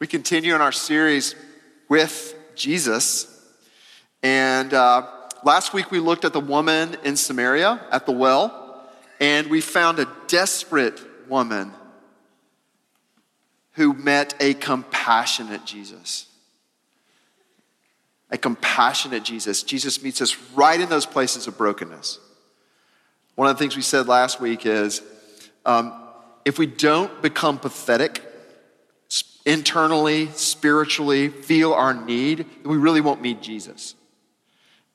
We 0.00 0.06
continue 0.06 0.54
in 0.54 0.60
our 0.60 0.70
series 0.70 1.34
with 1.88 2.36
Jesus. 2.54 3.26
And 4.22 4.72
uh, 4.72 5.04
last 5.42 5.74
week 5.74 5.90
we 5.90 5.98
looked 5.98 6.24
at 6.24 6.32
the 6.32 6.40
woman 6.40 6.96
in 7.02 7.16
Samaria 7.16 7.80
at 7.90 8.06
the 8.06 8.12
well, 8.12 8.86
and 9.18 9.48
we 9.48 9.60
found 9.60 9.98
a 9.98 10.06
desperate 10.28 11.00
woman 11.28 11.72
who 13.72 13.92
met 13.92 14.34
a 14.38 14.54
compassionate 14.54 15.64
Jesus. 15.64 16.26
A 18.30 18.38
compassionate 18.38 19.24
Jesus. 19.24 19.64
Jesus 19.64 20.00
meets 20.00 20.22
us 20.22 20.36
right 20.54 20.80
in 20.80 20.88
those 20.88 21.06
places 21.06 21.48
of 21.48 21.58
brokenness. 21.58 22.20
One 23.34 23.48
of 23.48 23.56
the 23.56 23.58
things 23.58 23.74
we 23.74 23.82
said 23.82 24.06
last 24.06 24.40
week 24.40 24.64
is 24.64 25.02
um, 25.66 25.92
if 26.44 26.56
we 26.56 26.66
don't 26.66 27.20
become 27.20 27.58
pathetic 27.58 28.22
internally, 29.46 30.28
spiritually, 30.28 31.28
feel 31.28 31.72
our 31.72 31.94
need, 31.94 32.46
we 32.64 32.76
really 32.76 33.00
won't 33.00 33.22
meet 33.22 33.40
Jesus. 33.40 33.94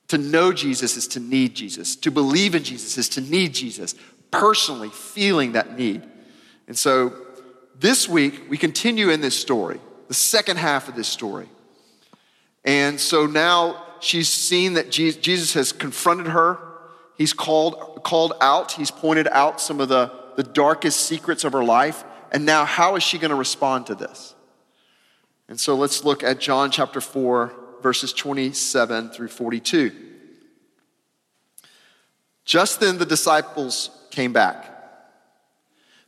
To 0.09 0.17
know 0.17 0.51
Jesus 0.51 0.97
is 0.97 1.07
to 1.09 1.19
need 1.19 1.55
Jesus. 1.55 1.95
To 1.97 2.11
believe 2.11 2.55
in 2.55 2.63
Jesus 2.63 2.97
is 2.97 3.09
to 3.09 3.21
need 3.21 3.53
Jesus, 3.53 3.95
personally 4.31 4.89
feeling 4.89 5.53
that 5.53 5.77
need. 5.77 6.03
And 6.67 6.77
so 6.77 7.13
this 7.79 8.07
week, 8.07 8.49
we 8.49 8.57
continue 8.57 9.09
in 9.09 9.21
this 9.21 9.39
story, 9.39 9.79
the 10.07 10.13
second 10.13 10.57
half 10.57 10.87
of 10.87 10.95
this 10.95 11.07
story. 11.07 11.47
And 12.63 12.99
so 12.99 13.25
now 13.25 13.83
she's 13.99 14.29
seen 14.29 14.73
that 14.73 14.91
Jesus 14.91 15.53
has 15.53 15.71
confronted 15.71 16.27
her. 16.27 16.59
He's 17.17 17.33
called, 17.33 18.03
called 18.03 18.33
out, 18.41 18.71
he's 18.73 18.91
pointed 18.91 19.27
out 19.27 19.59
some 19.59 19.79
of 19.79 19.89
the, 19.89 20.11
the 20.35 20.43
darkest 20.43 21.01
secrets 21.01 21.43
of 21.43 21.53
her 21.53 21.63
life. 21.63 22.03
And 22.33 22.45
now, 22.45 22.65
how 22.65 22.95
is 22.95 23.03
she 23.03 23.19
going 23.19 23.29
to 23.29 23.35
respond 23.35 23.85
to 23.87 23.95
this? 23.95 24.33
And 25.47 25.59
so 25.59 25.75
let's 25.75 26.03
look 26.03 26.23
at 26.23 26.39
John 26.39 26.71
chapter 26.71 26.99
4, 26.99 27.53
verses 27.83 28.11
27 28.11 29.11
through 29.11 29.27
42. 29.27 29.91
Just 32.43 32.79
then 32.79 32.97
the 32.97 33.05
disciples 33.05 33.91
came 34.09 34.33
back. 34.33 34.69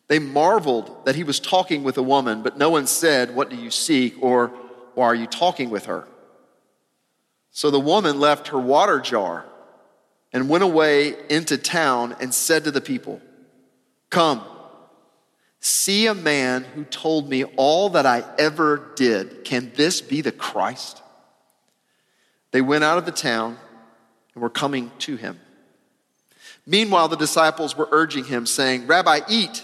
They 0.08 0.20
marveled 0.20 1.06
that 1.06 1.16
he 1.16 1.23
was 1.23 1.40
talking 1.40 1.84
with 1.84 1.98
a 1.98 2.04
woman, 2.04 2.42
but 2.42 2.58
no 2.58 2.72
one 2.72 2.88
said, 2.88 3.36
What 3.36 3.50
do 3.50 3.56
you 3.56 3.70
seek? 3.72 4.16
or 4.22 4.48
Why 4.95 5.06
are 5.06 5.16
you 5.16 5.28
talking 5.28 5.70
with 5.70 5.86
her? 5.86 6.08
So 7.52 7.72
the 7.72 7.80
woman 7.80 8.20
left 8.20 8.50
her 8.50 8.60
water 8.60 9.00
jar 9.00 9.45
and 10.34 10.50
went 10.50 10.64
away 10.64 11.16
into 11.30 11.58
town 11.58 12.16
and 12.20 12.34
said 12.34 12.66
to 12.66 12.72
the 12.72 12.82
people, 12.82 13.22
Come, 14.10 14.44
see 15.66 16.05
a 16.05 16.13
man 16.13 16.63
who 16.63 16.83
told 16.83 17.27
me 17.27 17.44
all 17.44 17.89
that 17.89 18.05
I 18.05 18.23
ever 18.38 18.91
did. 18.95 19.44
Can 19.44 19.71
this 19.73 19.99
be 19.99 20.21
the 20.21 20.31
Christ? 20.31 21.02
They 22.52 22.61
went 22.61 22.83
out 22.83 22.99
of 22.99 23.05
the 23.05 23.11
town 23.11 23.58
and 24.33 24.43
were 24.43 24.49
coming 24.49 24.91
to 24.99 25.15
him. 25.15 25.39
Meanwhile, 26.67 27.08
the 27.08 27.15
disciples 27.17 27.75
were 27.75 27.89
urging 27.92 28.25
him, 28.25 28.45
saying, 28.45 28.86
Rabbi, 28.86 29.21
eat. 29.27 29.64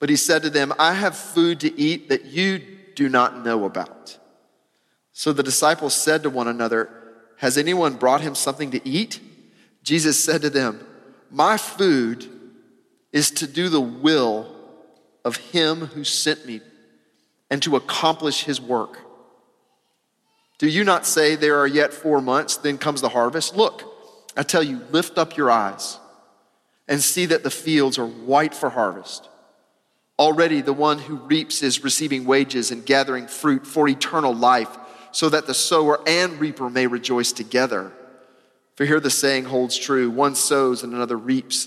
But 0.00 0.08
he 0.08 0.16
said 0.16 0.42
to 0.42 0.50
them, 0.50 0.72
I 0.78 0.94
have 0.94 1.16
food 1.16 1.60
to 1.60 1.80
eat 1.80 2.08
that 2.08 2.24
you 2.24 2.60
do 2.96 3.08
not 3.08 3.44
know 3.44 3.64
about. 3.64 4.18
So 5.12 5.32
the 5.32 5.42
disciples 5.42 5.94
said 5.94 6.24
to 6.24 6.30
one 6.30 6.48
another, 6.48 6.90
Has 7.36 7.56
anyone 7.56 7.94
brought 7.94 8.22
him 8.22 8.34
something 8.34 8.72
to 8.72 8.88
eat? 8.88 9.20
Jesus 9.84 10.22
said 10.22 10.42
to 10.42 10.50
them, 10.50 10.84
My 11.30 11.56
food 11.56 12.28
is 13.12 13.30
to 13.30 13.46
do 13.46 13.68
the 13.68 13.80
will 13.80 14.55
of 15.26 15.36
him 15.36 15.86
who 15.86 16.04
sent 16.04 16.46
me 16.46 16.60
and 17.50 17.60
to 17.60 17.74
accomplish 17.74 18.44
his 18.44 18.60
work. 18.60 18.98
Do 20.58 20.68
you 20.68 20.84
not 20.84 21.04
say 21.04 21.34
there 21.34 21.58
are 21.58 21.66
yet 21.66 21.92
four 21.92 22.20
months, 22.20 22.56
then 22.56 22.78
comes 22.78 23.00
the 23.00 23.08
harvest? 23.08 23.56
Look, 23.56 23.82
I 24.36 24.44
tell 24.44 24.62
you, 24.62 24.80
lift 24.92 25.18
up 25.18 25.36
your 25.36 25.50
eyes 25.50 25.98
and 26.86 27.02
see 27.02 27.26
that 27.26 27.42
the 27.42 27.50
fields 27.50 27.98
are 27.98 28.06
white 28.06 28.54
for 28.54 28.70
harvest. 28.70 29.28
Already 30.16 30.60
the 30.60 30.72
one 30.72 31.00
who 31.00 31.16
reaps 31.16 31.60
is 31.60 31.82
receiving 31.82 32.24
wages 32.24 32.70
and 32.70 32.86
gathering 32.86 33.26
fruit 33.26 33.66
for 33.66 33.88
eternal 33.88 34.32
life, 34.32 34.78
so 35.10 35.28
that 35.28 35.48
the 35.48 35.54
sower 35.54 36.00
and 36.06 36.38
reaper 36.38 36.70
may 36.70 36.86
rejoice 36.86 37.32
together. 37.32 37.90
For 38.76 38.84
here 38.84 39.00
the 39.00 39.10
saying 39.10 39.46
holds 39.46 39.76
true 39.76 40.08
one 40.08 40.36
sows 40.36 40.84
and 40.84 40.94
another 40.94 41.16
reaps. 41.16 41.66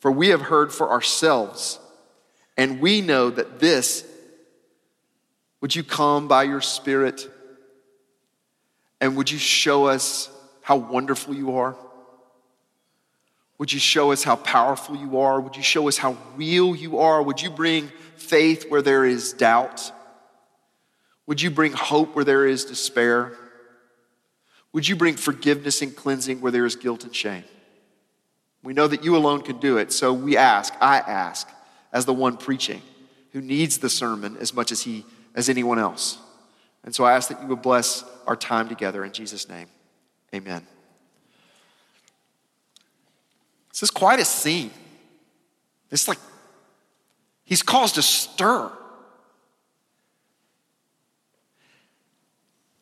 for 0.00 0.10
we 0.10 0.28
have 0.28 0.40
heard 0.40 0.72
for 0.72 0.90
ourselves, 0.90 1.78
and 2.56 2.80
we 2.80 3.00
know 3.00 3.30
that 3.30 3.60
this, 3.60 4.04
would 5.60 5.74
you 5.74 5.84
come 5.84 6.26
by 6.26 6.42
your 6.42 6.60
Spirit, 6.60 7.30
and 9.00 9.16
would 9.16 9.30
you 9.30 9.38
show 9.38 9.86
us 9.86 10.28
how 10.62 10.76
wonderful 10.76 11.34
you 11.34 11.56
are? 11.56 11.76
Would 13.58 13.72
you 13.72 13.78
show 13.78 14.10
us 14.10 14.24
how 14.24 14.36
powerful 14.36 14.96
you 14.96 15.20
are? 15.20 15.38
Would 15.38 15.54
you 15.54 15.62
show 15.62 15.86
us 15.86 15.98
how 15.98 16.16
real 16.34 16.74
you 16.74 16.98
are? 16.98 17.22
Would 17.22 17.42
you 17.42 17.50
bring 17.50 17.92
faith 18.16 18.70
where 18.70 18.80
there 18.80 19.04
is 19.04 19.34
doubt? 19.34 19.92
Would 21.26 21.42
you 21.42 21.50
bring 21.50 21.72
hope 21.72 22.16
where 22.16 22.24
there 22.24 22.46
is 22.46 22.64
despair? 22.64 23.36
Would 24.72 24.88
you 24.88 24.96
bring 24.96 25.16
forgiveness 25.16 25.82
and 25.82 25.94
cleansing 25.94 26.40
where 26.40 26.50
there 26.50 26.64
is 26.64 26.76
guilt 26.76 27.04
and 27.04 27.14
shame? 27.14 27.44
We 28.62 28.74
know 28.74 28.86
that 28.86 29.04
you 29.04 29.16
alone 29.16 29.40
can 29.42 29.58
do 29.58 29.78
it, 29.78 29.90
so 29.92 30.12
we 30.12 30.36
ask, 30.36 30.74
I 30.80 30.98
ask, 30.98 31.48
as 31.92 32.04
the 32.04 32.12
one 32.12 32.36
preaching, 32.36 32.82
who 33.32 33.40
needs 33.40 33.78
the 33.78 33.88
sermon 33.88 34.36
as 34.38 34.52
much 34.52 34.70
as 34.70 34.82
he 34.82 35.04
as 35.34 35.48
anyone 35.48 35.78
else. 35.78 36.18
And 36.84 36.94
so 36.94 37.04
I 37.04 37.12
ask 37.12 37.28
that 37.28 37.40
you 37.40 37.48
would 37.48 37.62
bless 37.62 38.04
our 38.26 38.36
time 38.36 38.68
together 38.68 39.04
in 39.04 39.12
Jesus' 39.12 39.48
name. 39.48 39.68
Amen. 40.34 40.66
This 43.70 43.82
is 43.82 43.90
quite 43.90 44.18
a 44.18 44.24
scene. 44.24 44.70
It's 45.90 46.08
like 46.08 46.18
he's 47.44 47.62
caused 47.62 47.98
a 47.98 48.02
stir. 48.02 48.70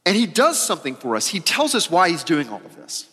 And 0.06 0.16
he 0.16 0.26
does 0.26 0.58
something 0.58 0.94
for 0.94 1.16
us. 1.16 1.26
He 1.26 1.40
tells 1.40 1.74
us 1.74 1.90
why 1.90 2.08
he's 2.08 2.24
doing 2.24 2.48
all 2.48 2.62
of 2.64 2.76
this. 2.76 3.08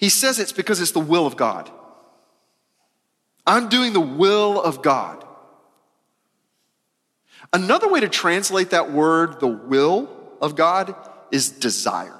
He 0.00 0.08
says 0.08 0.38
it's 0.38 0.52
because 0.52 0.80
it's 0.80 0.92
the 0.92 0.98
will 0.98 1.26
of 1.26 1.36
God. 1.36 1.70
I'm 3.46 3.68
doing 3.68 3.92
the 3.92 4.00
will 4.00 4.60
of 4.60 4.80
God. 4.80 5.22
Another 7.52 7.90
way 7.90 8.00
to 8.00 8.08
translate 8.08 8.70
that 8.70 8.90
word, 8.90 9.40
the 9.40 9.46
will 9.46 10.08
of 10.40 10.56
God, 10.56 10.94
is 11.30 11.50
desire. 11.50 12.18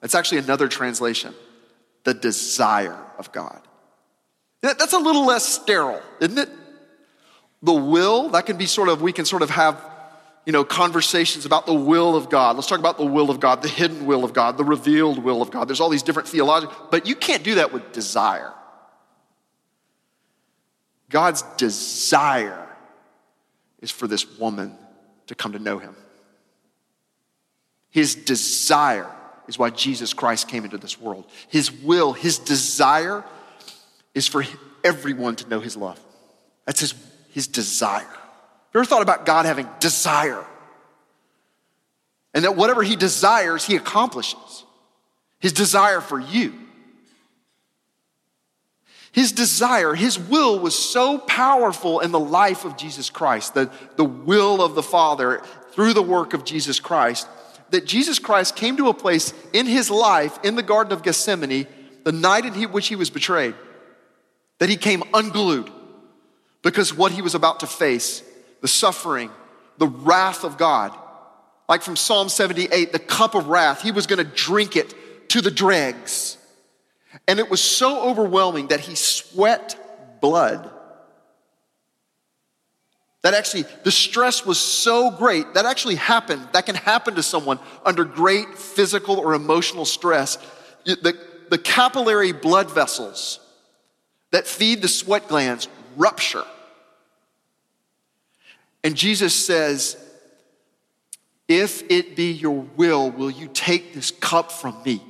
That's 0.00 0.14
actually 0.14 0.38
another 0.38 0.68
translation. 0.68 1.34
The 2.04 2.14
desire 2.14 2.96
of 3.18 3.32
God. 3.32 3.60
That's 4.60 4.92
a 4.92 4.98
little 4.98 5.26
less 5.26 5.44
sterile, 5.44 6.02
isn't 6.20 6.38
it? 6.38 6.48
The 7.64 7.72
will, 7.72 8.28
that 8.28 8.46
can 8.46 8.56
be 8.56 8.66
sort 8.66 8.88
of, 8.88 9.02
we 9.02 9.12
can 9.12 9.24
sort 9.24 9.42
of 9.42 9.50
have, 9.50 9.84
you 10.46 10.52
know, 10.52 10.64
conversations 10.64 11.44
about 11.44 11.66
the 11.66 11.74
will 11.74 12.16
of 12.16 12.30
God. 12.30 12.56
Let's 12.56 12.68
talk 12.68 12.78
about 12.78 12.96
the 12.96 13.04
will 13.04 13.30
of 13.30 13.38
God, 13.40 13.62
the 13.62 13.68
hidden 13.68 14.06
will 14.06 14.24
of 14.24 14.32
God, 14.32 14.56
the 14.56 14.64
revealed 14.64 15.18
will 15.18 15.42
of 15.42 15.50
God. 15.50 15.68
There's 15.68 15.80
all 15.80 15.90
these 15.90 16.02
different 16.02 16.28
theological, 16.28 16.74
but 16.90 17.06
you 17.06 17.14
can't 17.14 17.42
do 17.42 17.56
that 17.56 17.72
with 17.72 17.92
desire. 17.92 18.52
God's 21.10 21.42
desire 21.56 22.66
is 23.80 23.90
for 23.90 24.06
this 24.06 24.38
woman 24.38 24.76
to 25.26 25.34
come 25.34 25.52
to 25.52 25.58
know 25.58 25.78
him. 25.78 25.94
His 27.90 28.14
desire 28.14 29.10
is 29.46 29.58
why 29.58 29.70
Jesus 29.70 30.12
Christ 30.12 30.48
came 30.48 30.64
into 30.64 30.78
this 30.78 31.00
world. 31.00 31.26
His 31.48 31.72
will, 31.72 32.12
his 32.12 32.38
desire 32.38 33.24
is 34.14 34.26
for 34.26 34.44
everyone 34.84 35.36
to 35.36 35.48
know 35.48 35.60
his 35.60 35.76
love. 35.76 35.98
That's 36.66 36.80
his, 36.80 36.94
his 37.30 37.46
desire. 37.46 38.06
Have 38.68 38.74
you 38.74 38.80
ever 38.80 38.88
thought 38.88 39.02
about 39.02 39.24
God 39.24 39.46
having 39.46 39.66
desire? 39.80 40.44
And 42.34 42.44
that 42.44 42.54
whatever 42.54 42.82
he 42.82 42.96
desires, 42.96 43.64
he 43.64 43.76
accomplishes. 43.76 44.64
His 45.40 45.52
desire 45.52 46.02
for 46.02 46.20
you. 46.20 46.52
His 49.12 49.32
desire, 49.32 49.94
his 49.94 50.18
will 50.18 50.58
was 50.58 50.78
so 50.78 51.18
powerful 51.18 52.00
in 52.00 52.12
the 52.12 52.20
life 52.20 52.66
of 52.66 52.76
Jesus 52.76 53.08
Christ, 53.08 53.54
the, 53.54 53.70
the 53.96 54.04
will 54.04 54.62
of 54.62 54.74
the 54.74 54.82
Father 54.82 55.42
through 55.72 55.94
the 55.94 56.02
work 56.02 56.34
of 56.34 56.44
Jesus 56.44 56.78
Christ, 56.78 57.26
that 57.70 57.86
Jesus 57.86 58.18
Christ 58.18 58.54
came 58.54 58.76
to 58.76 58.88
a 58.88 58.94
place 58.94 59.32
in 59.54 59.64
his 59.64 59.90
life 59.90 60.38
in 60.44 60.56
the 60.56 60.62
Garden 60.62 60.92
of 60.92 61.02
Gethsemane, 61.02 61.66
the 62.04 62.12
night 62.12 62.44
in 62.44 62.54
which 62.70 62.88
he 62.88 62.96
was 62.96 63.08
betrayed, 63.08 63.54
that 64.58 64.68
he 64.68 64.76
came 64.76 65.02
unglued 65.14 65.70
because 66.62 66.94
what 66.94 67.12
he 67.12 67.22
was 67.22 67.34
about 67.34 67.60
to 67.60 67.66
face, 67.66 68.22
the 68.60 68.68
suffering, 68.68 69.30
the 69.78 69.86
wrath 69.86 70.44
of 70.44 70.58
God, 70.58 70.96
like 71.68 71.82
from 71.82 71.96
Psalm 71.96 72.28
78, 72.28 72.92
the 72.92 72.98
cup 72.98 73.34
of 73.34 73.48
wrath, 73.48 73.82
he 73.82 73.92
was 73.92 74.06
going 74.06 74.24
to 74.24 74.24
drink 74.24 74.74
it 74.74 75.28
to 75.30 75.40
the 75.40 75.50
dregs. 75.50 76.38
And 77.26 77.38
it 77.38 77.50
was 77.50 77.60
so 77.60 78.08
overwhelming 78.08 78.68
that 78.68 78.80
he 78.80 78.94
sweat 78.94 80.20
blood. 80.20 80.70
That 83.22 83.34
actually, 83.34 83.64
the 83.84 83.90
stress 83.90 84.46
was 84.46 84.58
so 84.58 85.10
great. 85.10 85.54
That 85.54 85.66
actually 85.66 85.96
happened. 85.96 86.48
That 86.52 86.66
can 86.66 86.76
happen 86.76 87.16
to 87.16 87.22
someone 87.22 87.58
under 87.84 88.04
great 88.04 88.56
physical 88.56 89.18
or 89.18 89.34
emotional 89.34 89.84
stress. 89.84 90.38
The, 90.84 91.18
the 91.50 91.58
capillary 91.58 92.32
blood 92.32 92.70
vessels 92.70 93.40
that 94.30 94.46
feed 94.46 94.82
the 94.82 94.88
sweat 94.88 95.28
glands 95.28 95.68
rupture. 95.96 96.44
And 98.84 98.96
Jesus 98.96 99.34
says, 99.34 99.96
If 101.46 101.82
it 101.90 102.16
be 102.16 102.32
your 102.32 102.66
will, 102.76 103.10
will 103.10 103.30
you 103.30 103.48
take 103.48 103.94
this 103.94 104.10
cup 104.10 104.52
from 104.52 104.80
me? 104.84 105.02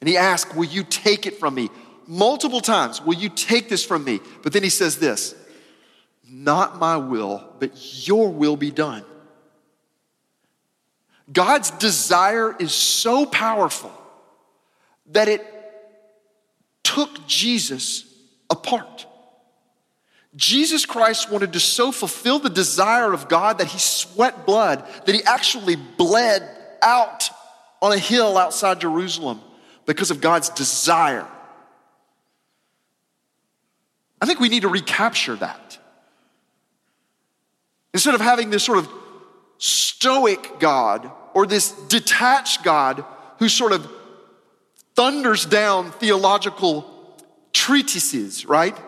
And 0.00 0.08
he 0.08 0.16
asks, 0.16 0.54
Will 0.54 0.64
you 0.64 0.84
take 0.84 1.26
it 1.26 1.38
from 1.38 1.54
me? 1.54 1.70
Multiple 2.06 2.60
times, 2.60 3.02
Will 3.02 3.16
you 3.16 3.28
take 3.28 3.68
this 3.68 3.84
from 3.84 4.04
me? 4.04 4.20
But 4.42 4.52
then 4.52 4.62
he 4.62 4.70
says 4.70 4.98
this 4.98 5.34
Not 6.28 6.78
my 6.78 6.96
will, 6.96 7.44
but 7.58 8.06
your 8.06 8.30
will 8.30 8.56
be 8.56 8.70
done. 8.70 9.04
God's 11.30 11.70
desire 11.72 12.56
is 12.58 12.72
so 12.72 13.26
powerful 13.26 13.92
that 15.10 15.28
it 15.28 15.44
took 16.82 17.26
Jesus 17.26 18.04
apart. 18.48 19.06
Jesus 20.38 20.86
Christ 20.86 21.32
wanted 21.32 21.54
to 21.54 21.60
so 21.60 21.90
fulfill 21.90 22.38
the 22.38 22.48
desire 22.48 23.12
of 23.12 23.28
God 23.28 23.58
that 23.58 23.66
he 23.66 23.78
sweat 23.80 24.46
blood, 24.46 24.86
that 25.04 25.12
he 25.12 25.20
actually 25.24 25.74
bled 25.74 26.48
out 26.80 27.28
on 27.82 27.90
a 27.90 27.98
hill 27.98 28.38
outside 28.38 28.80
Jerusalem 28.80 29.40
because 29.84 30.12
of 30.12 30.20
God's 30.20 30.48
desire. 30.50 31.26
I 34.20 34.26
think 34.26 34.38
we 34.38 34.48
need 34.48 34.62
to 34.62 34.68
recapture 34.68 35.34
that. 35.34 35.76
Instead 37.92 38.14
of 38.14 38.20
having 38.20 38.50
this 38.50 38.62
sort 38.62 38.78
of 38.78 38.88
stoic 39.58 40.60
God 40.60 41.10
or 41.34 41.46
this 41.46 41.72
detached 41.72 42.62
God 42.62 43.04
who 43.40 43.48
sort 43.48 43.72
of 43.72 43.90
thunders 44.94 45.46
down 45.46 45.90
theological 45.90 46.88
treatises, 47.52 48.46
right? 48.46 48.78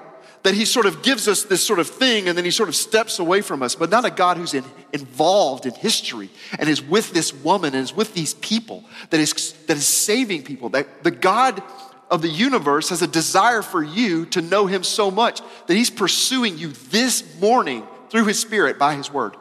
That 0.43 0.55
he 0.55 0.65
sort 0.65 0.87
of 0.87 1.03
gives 1.03 1.29
us 1.29 1.43
this 1.43 1.63
sort 1.63 1.79
of 1.79 1.89
thing 1.89 2.29
and 2.29 2.37
then 2.37 2.47
he 2.47 2.51
sort 2.51 2.69
of 2.71 2.77
steps 2.77 3.19
away 3.19 3.43
from 3.43 3.63
us, 3.63 3.75
but 3.75 3.91
not 3.91 4.05
a 4.07 4.11
God 4.11 4.39
who's 4.39 4.55
in, 4.55 4.65
involved 4.93 5.67
in 5.67 5.75
history 5.75 6.31
and 6.59 6.69
is 6.69 6.83
with 6.83 7.13
this 7.13 7.35
woman 7.35 7.75
and 7.75 7.83
is 7.83 7.95
with 7.95 8.15
these 8.15 8.35
people, 8.35 8.85
that 9.11 9.21
is, 9.21 9.53
that 9.67 9.77
is 9.77 9.87
saving 9.87 10.43
people. 10.43 10.71
That 10.71 11.05
the 11.05 11.11
God 11.11 11.63
of 12.11 12.23
the 12.23 12.29
universe 12.29 12.89
has 12.89 13.03
a 13.03 13.07
desire 13.07 13.63
for 13.63 13.83
you 13.83 14.27
to 14.27 14.43
know 14.43 14.67
him 14.67 14.83
so 14.83 15.11
much 15.11 15.41
that 15.67 15.75
he's 15.75 15.91
pursuing 15.91 16.59
you 16.59 16.69
this 16.91 17.39
morning 17.41 17.87
through 18.11 18.25
his 18.25 18.39
spirit 18.39 18.79
by 18.79 18.95
his 18.97 19.13
word. 19.13 19.37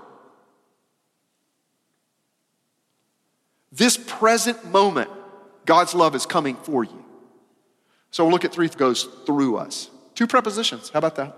This 3.72 3.98
present 3.98 4.66
moment, 4.66 5.10
God's 5.66 5.94
love 5.94 6.16
is 6.16 6.25
coming 6.25 6.56
for 6.56 6.84
you. 6.84 7.06
So 8.12 8.24
we'll 8.24 8.34
look 8.34 8.45
at 8.45 8.52
three 8.52 8.68
goes 8.68 9.04
through 9.25 9.57
us. 9.57 9.90
Two 10.19 10.27
prepositions. 10.27 10.89
How 10.89 11.00
about 11.00 11.16
that? 11.16 11.33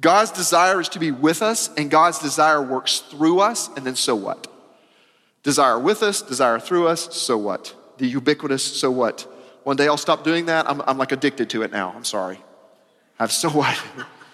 God's 0.00 0.30
desire 0.30 0.80
is 0.80 0.88
to 0.88 0.98
be 0.98 1.10
with 1.10 1.42
us, 1.42 1.68
and 1.76 1.90
God's 1.90 2.18
desire 2.18 2.62
works 2.62 3.00
through 3.00 3.40
us, 3.40 3.68
and 3.76 3.84
then 3.84 3.94
so 3.94 4.16
what? 4.16 4.46
Desire 5.42 5.78
with 5.78 6.02
us, 6.02 6.22
desire 6.22 6.58
through 6.58 6.88
us, 6.88 7.14
so 7.14 7.36
what? 7.36 7.74
The 7.98 8.06
ubiquitous, 8.06 8.64
so 8.64 8.90
what? 8.90 9.30
One 9.64 9.76
day 9.76 9.86
I'll 9.86 9.98
stop 9.98 10.24
doing 10.24 10.46
that. 10.46 10.66
I'm, 10.66 10.80
I'm 10.86 10.96
like 10.96 11.12
addicted 11.12 11.50
to 11.50 11.60
it 11.62 11.70
now. 11.70 11.92
I'm 11.94 12.06
sorry. 12.06 12.38
I 13.18 13.24
have 13.24 13.32
so 13.32 13.50
what? 13.50 13.78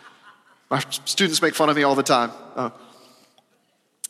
My 0.70 0.78
students 1.04 1.42
make 1.42 1.56
fun 1.56 1.68
of 1.68 1.74
me 1.74 1.82
all 1.82 1.96
the 1.96 2.04
time. 2.04 2.30
Uh, 2.54 2.70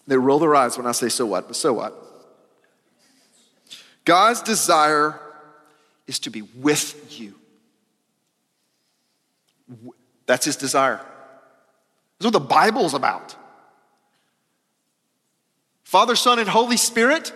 they 0.06 0.18
roll 0.18 0.38
their 0.38 0.54
eyes 0.54 0.76
when 0.76 0.86
I 0.86 0.92
say 0.92 1.08
so 1.08 1.24
what, 1.24 1.46
but 1.46 1.56
so 1.56 1.72
what? 1.72 1.94
God's 4.04 4.42
desire 4.42 5.18
is 6.06 6.18
to 6.18 6.30
be 6.30 6.42
with 6.42 7.18
you. 7.18 7.37
That's 10.26 10.44
his 10.44 10.56
desire. 10.56 11.00
That's 12.18 12.24
what 12.24 12.32
the 12.32 12.40
Bible's 12.40 12.94
about. 12.94 13.36
Father, 15.84 16.16
Son, 16.16 16.38
and 16.38 16.48
Holy 16.48 16.76
Spirit, 16.76 17.32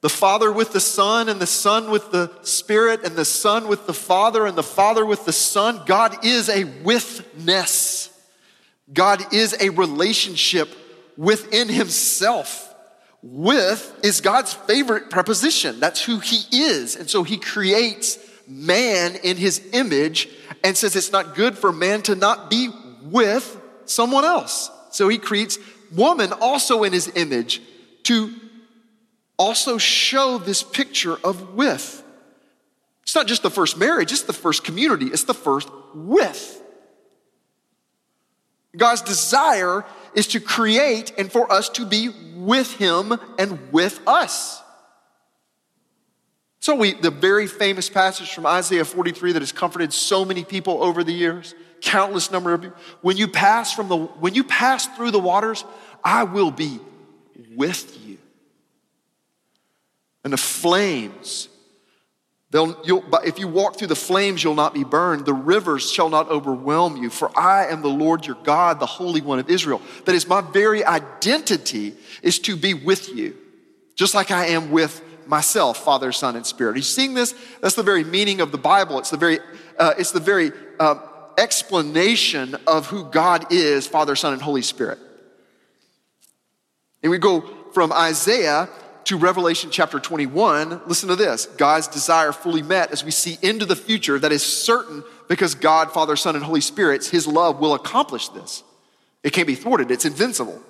the 0.00 0.08
Father 0.08 0.50
with 0.50 0.72
the 0.72 0.80
Son, 0.80 1.28
and 1.28 1.40
the 1.40 1.46
Son 1.46 1.90
with 1.90 2.10
the 2.10 2.30
Spirit, 2.42 3.04
and 3.04 3.14
the 3.14 3.24
Son 3.24 3.68
with 3.68 3.86
the 3.86 3.94
Father, 3.94 4.46
and 4.46 4.56
the 4.56 4.64
Father 4.64 5.06
with 5.06 5.24
the 5.24 5.32
Son. 5.32 5.80
God 5.86 6.24
is 6.24 6.48
a 6.48 6.64
withness. 6.64 8.10
God 8.92 9.32
is 9.32 9.56
a 9.60 9.68
relationship 9.68 10.68
within 11.16 11.68
Himself. 11.68 12.74
With 13.22 13.96
is 14.02 14.20
God's 14.20 14.52
favorite 14.52 15.08
preposition. 15.08 15.78
That's 15.78 16.04
who 16.04 16.18
He 16.18 16.64
is. 16.64 16.96
And 16.96 17.08
so 17.08 17.22
He 17.22 17.36
creates 17.36 18.18
man 18.48 19.14
in 19.22 19.36
His 19.36 19.68
image 19.72 20.28
and 20.64 20.76
says 20.76 20.96
it's 20.96 21.12
not 21.12 21.34
good 21.34 21.58
for 21.58 21.72
man 21.72 22.02
to 22.02 22.14
not 22.14 22.50
be 22.50 22.70
with 23.02 23.60
someone 23.84 24.24
else. 24.24 24.70
So 24.90 25.08
He 25.08 25.18
creates 25.18 25.58
woman 25.94 26.32
also 26.32 26.84
in 26.84 26.92
His 26.92 27.10
image 27.14 27.60
to 28.04 28.32
also 29.38 29.78
show 29.78 30.38
this 30.38 30.62
picture 30.62 31.16
of 31.24 31.54
with. 31.54 32.02
It's 33.02 33.14
not 33.14 33.26
just 33.26 33.42
the 33.42 33.50
first 33.50 33.76
marriage, 33.76 34.12
it's 34.12 34.22
the 34.22 34.32
first 34.32 34.64
community, 34.64 35.06
it's 35.06 35.24
the 35.24 35.34
first 35.34 35.68
with. 35.94 36.60
God's 38.76 39.02
desire 39.02 39.84
is 40.14 40.28
to 40.28 40.40
create 40.40 41.12
and 41.18 41.30
for 41.30 41.50
us 41.52 41.68
to 41.70 41.84
be 41.84 42.08
with 42.36 42.74
Him 42.76 43.14
and 43.38 43.72
with 43.72 44.00
us. 44.06 44.61
So 46.62 46.76
we, 46.76 46.92
the 46.92 47.10
very 47.10 47.48
famous 47.48 47.88
passage 47.88 48.32
from 48.32 48.46
Isaiah 48.46 48.84
43 48.84 49.32
that 49.32 49.42
has 49.42 49.50
comforted 49.50 49.92
so 49.92 50.24
many 50.24 50.44
people 50.44 50.80
over 50.80 51.02
the 51.02 51.12
years, 51.12 51.56
countless 51.80 52.30
number 52.30 52.54
of 52.54 52.62
you. 52.62 52.72
When 53.00 53.16
you 53.16 53.26
pass 53.26 53.72
from 53.72 53.88
the, 53.88 53.96
when 53.96 54.36
you 54.36 54.44
pass 54.44 54.86
through 54.86 55.10
the 55.10 55.18
waters, 55.18 55.64
I 56.04 56.22
will 56.22 56.52
be 56.52 56.78
with 57.56 57.98
you. 58.06 58.16
And 60.22 60.32
the 60.32 60.38
flames 60.38 61.48
They'll, 62.52 62.78
you'll, 62.84 63.02
if 63.24 63.38
you 63.38 63.48
walk 63.48 63.78
through 63.78 63.88
the 63.88 63.96
flames, 63.96 64.44
you'll 64.44 64.54
not 64.54 64.74
be 64.74 64.84
burned. 64.84 65.24
The 65.24 65.32
rivers 65.32 65.90
shall 65.90 66.10
not 66.10 66.28
overwhelm 66.28 66.98
you. 66.98 67.08
For 67.08 67.30
I 67.36 67.68
am 67.68 67.80
the 67.80 67.88
Lord 67.88 68.26
your 68.26 68.36
God, 68.44 68.78
the 68.78 68.84
Holy 68.84 69.22
One 69.22 69.38
of 69.38 69.48
Israel. 69.48 69.80
That 70.04 70.14
is, 70.14 70.28
my 70.28 70.42
very 70.42 70.84
identity 70.84 71.94
is 72.22 72.38
to 72.40 72.54
be 72.54 72.74
with 72.74 73.08
you, 73.08 73.34
just 73.94 74.14
like 74.14 74.30
I 74.30 74.48
am 74.48 74.70
with 74.70 75.02
myself, 75.26 75.84
Father, 75.84 76.12
Son, 76.12 76.36
and 76.36 76.46
Spirit. 76.46 76.74
Are 76.74 76.78
you 76.78 76.82
seeing 76.82 77.14
this? 77.14 77.34
That's 77.60 77.74
the 77.74 77.82
very 77.82 78.04
meaning 78.04 78.40
of 78.40 78.52
the 78.52 78.58
Bible. 78.58 78.98
It's 78.98 79.10
the 79.10 79.16
very, 79.16 79.38
uh, 79.78 79.94
it's 79.98 80.12
the 80.12 80.20
very 80.20 80.52
uh, 80.78 80.96
explanation 81.38 82.56
of 82.66 82.86
who 82.86 83.04
God 83.04 83.52
is, 83.52 83.86
Father, 83.86 84.16
Son, 84.16 84.32
and 84.32 84.42
Holy 84.42 84.62
Spirit. 84.62 84.98
And 87.02 87.10
we 87.10 87.18
go 87.18 87.42
from 87.72 87.92
Isaiah 87.92 88.68
to 89.04 89.16
Revelation 89.16 89.70
chapter 89.70 89.98
21, 89.98 90.82
listen 90.86 91.08
to 91.08 91.16
this 91.16 91.46
God's 91.46 91.88
desire 91.88 92.32
fully 92.32 92.62
met 92.62 92.92
as 92.92 93.04
we 93.04 93.10
see 93.10 93.38
into 93.42 93.64
the 93.64 93.76
future 93.76 94.18
that 94.18 94.32
is 94.32 94.42
certain 94.42 95.02
because 95.28 95.54
God, 95.54 95.92
Father, 95.92 96.16
Son, 96.16 96.36
and 96.36 96.44
Holy 96.44 96.60
Spirit, 96.60 97.04
His 97.06 97.26
love 97.26 97.58
will 97.58 97.74
accomplish 97.74 98.28
this. 98.28 98.62
It 99.22 99.32
can't 99.32 99.46
be 99.46 99.54
thwarted, 99.54 99.90
it's 99.90 100.04
invincible. 100.04 100.62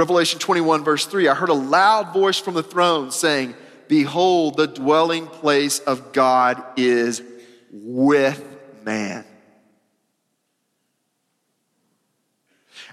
Revelation 0.00 0.38
21, 0.38 0.82
verse 0.82 1.04
3 1.04 1.28
I 1.28 1.34
heard 1.34 1.50
a 1.50 1.54
loud 1.54 2.14
voice 2.14 2.38
from 2.38 2.54
the 2.54 2.62
throne 2.62 3.10
saying, 3.10 3.54
Behold, 3.86 4.56
the 4.56 4.66
dwelling 4.66 5.26
place 5.26 5.78
of 5.78 6.14
God 6.14 6.64
is 6.78 7.22
with 7.70 8.42
man. 8.82 9.26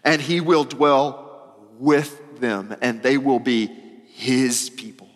And 0.04 0.22
he 0.22 0.42
will 0.42 0.66
dwell 0.66 1.56
with 1.80 2.42
them, 2.42 2.76
and 2.82 3.02
they 3.02 3.18
will 3.18 3.40
be 3.40 3.68
his 4.08 4.70
people. 4.70 5.08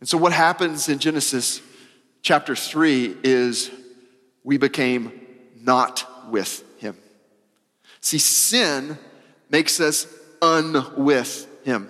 And 0.00 0.06
so, 0.06 0.18
what 0.18 0.34
happens 0.34 0.90
in 0.90 0.98
Genesis 0.98 1.62
chapter 2.20 2.54
3 2.54 3.16
is 3.24 3.70
we 4.44 4.58
became 4.58 5.10
not 5.58 6.06
with 6.30 6.62
him. 6.80 6.98
See, 8.02 8.18
sin 8.18 8.98
makes 9.50 9.80
us 9.80 10.06
unwith 10.40 11.46
him. 11.64 11.88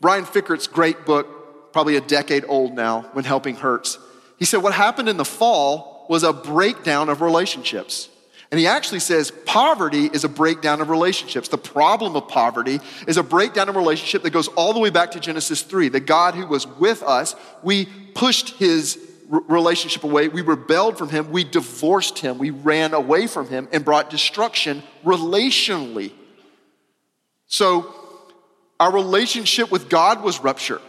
Brian 0.00 0.24
Fikkert's 0.24 0.66
great 0.66 1.04
book, 1.04 1.72
probably 1.72 1.96
a 1.96 2.00
decade 2.00 2.44
old 2.48 2.74
now, 2.74 3.02
When 3.12 3.24
Helping 3.24 3.56
Hurts, 3.56 3.98
he 4.38 4.44
said 4.44 4.62
what 4.62 4.74
happened 4.74 5.08
in 5.08 5.16
the 5.16 5.24
fall 5.24 6.06
was 6.08 6.22
a 6.22 6.32
breakdown 6.32 7.08
of 7.08 7.20
relationships. 7.20 8.08
And 8.50 8.60
he 8.60 8.66
actually 8.66 9.00
says 9.00 9.32
poverty 9.44 10.06
is 10.06 10.22
a 10.22 10.28
breakdown 10.28 10.80
of 10.80 10.88
relationships. 10.88 11.48
The 11.48 11.58
problem 11.58 12.14
of 12.14 12.28
poverty 12.28 12.80
is 13.08 13.16
a 13.16 13.22
breakdown 13.22 13.68
of 13.68 13.74
relationship 13.74 14.22
that 14.22 14.30
goes 14.30 14.46
all 14.48 14.72
the 14.72 14.78
way 14.78 14.90
back 14.90 15.10
to 15.12 15.20
Genesis 15.20 15.62
3. 15.62 15.88
The 15.88 16.00
God 16.00 16.34
who 16.34 16.46
was 16.46 16.66
with 16.66 17.02
us, 17.02 17.34
we 17.64 17.86
pushed 18.14 18.50
his 18.50 18.98
relationship 19.28 20.04
away. 20.04 20.28
We 20.28 20.42
rebelled 20.42 20.96
from 20.96 21.08
him. 21.08 21.32
We 21.32 21.42
divorced 21.42 22.20
him. 22.20 22.38
We 22.38 22.50
ran 22.50 22.94
away 22.94 23.26
from 23.26 23.48
him 23.48 23.68
and 23.72 23.84
brought 23.84 24.10
destruction 24.10 24.84
relationally. 25.04 26.12
So 27.48 27.94
our 28.78 28.92
relationship 28.92 29.70
with 29.70 29.88
God 29.88 30.22
was 30.22 30.40
ruptured. 30.40 30.82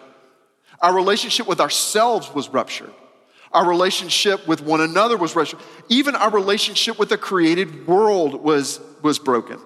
Our 0.82 0.94
relationship 0.94 1.48
with 1.48 1.60
ourselves 1.60 2.34
was 2.34 2.50
ruptured. 2.50 2.94
Our 3.52 3.68
relationship 3.68 4.48
with 4.48 4.62
one 4.62 4.82
another 4.82 5.18
was 5.18 5.36
ruptured. 5.36 5.60
Even 5.90 6.16
our 6.16 6.30
relationship 6.30 7.00
with 7.00 7.10
the 7.10 7.18
created 7.18 7.88
world 7.88 8.44
was, 8.44 8.80
was 9.02 9.20
broken. 9.20 9.60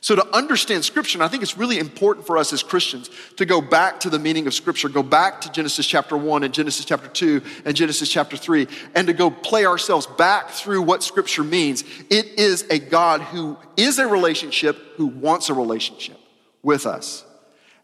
So, 0.00 0.14
to 0.14 0.26
understand 0.34 0.84
Scripture, 0.84 1.18
and 1.18 1.24
I 1.24 1.28
think 1.28 1.42
it's 1.42 1.58
really 1.58 1.78
important 1.78 2.26
for 2.26 2.38
us 2.38 2.52
as 2.52 2.62
Christians 2.62 3.10
to 3.36 3.44
go 3.44 3.60
back 3.60 4.00
to 4.00 4.10
the 4.10 4.18
meaning 4.18 4.46
of 4.46 4.54
Scripture, 4.54 4.88
go 4.88 5.02
back 5.02 5.40
to 5.40 5.50
Genesis 5.50 5.86
chapter 5.86 6.16
1 6.16 6.44
and 6.44 6.54
Genesis 6.54 6.84
chapter 6.84 7.08
2 7.08 7.42
and 7.64 7.76
Genesis 7.76 8.08
chapter 8.08 8.36
3, 8.36 8.68
and 8.94 9.08
to 9.08 9.12
go 9.12 9.28
play 9.28 9.66
ourselves 9.66 10.06
back 10.06 10.50
through 10.50 10.82
what 10.82 11.02
Scripture 11.02 11.42
means. 11.42 11.82
It 12.10 12.38
is 12.38 12.64
a 12.70 12.78
God 12.78 13.22
who 13.22 13.56
is 13.76 13.98
a 13.98 14.06
relationship, 14.06 14.76
who 14.96 15.06
wants 15.06 15.48
a 15.48 15.54
relationship 15.54 16.18
with 16.62 16.86
us. 16.86 17.24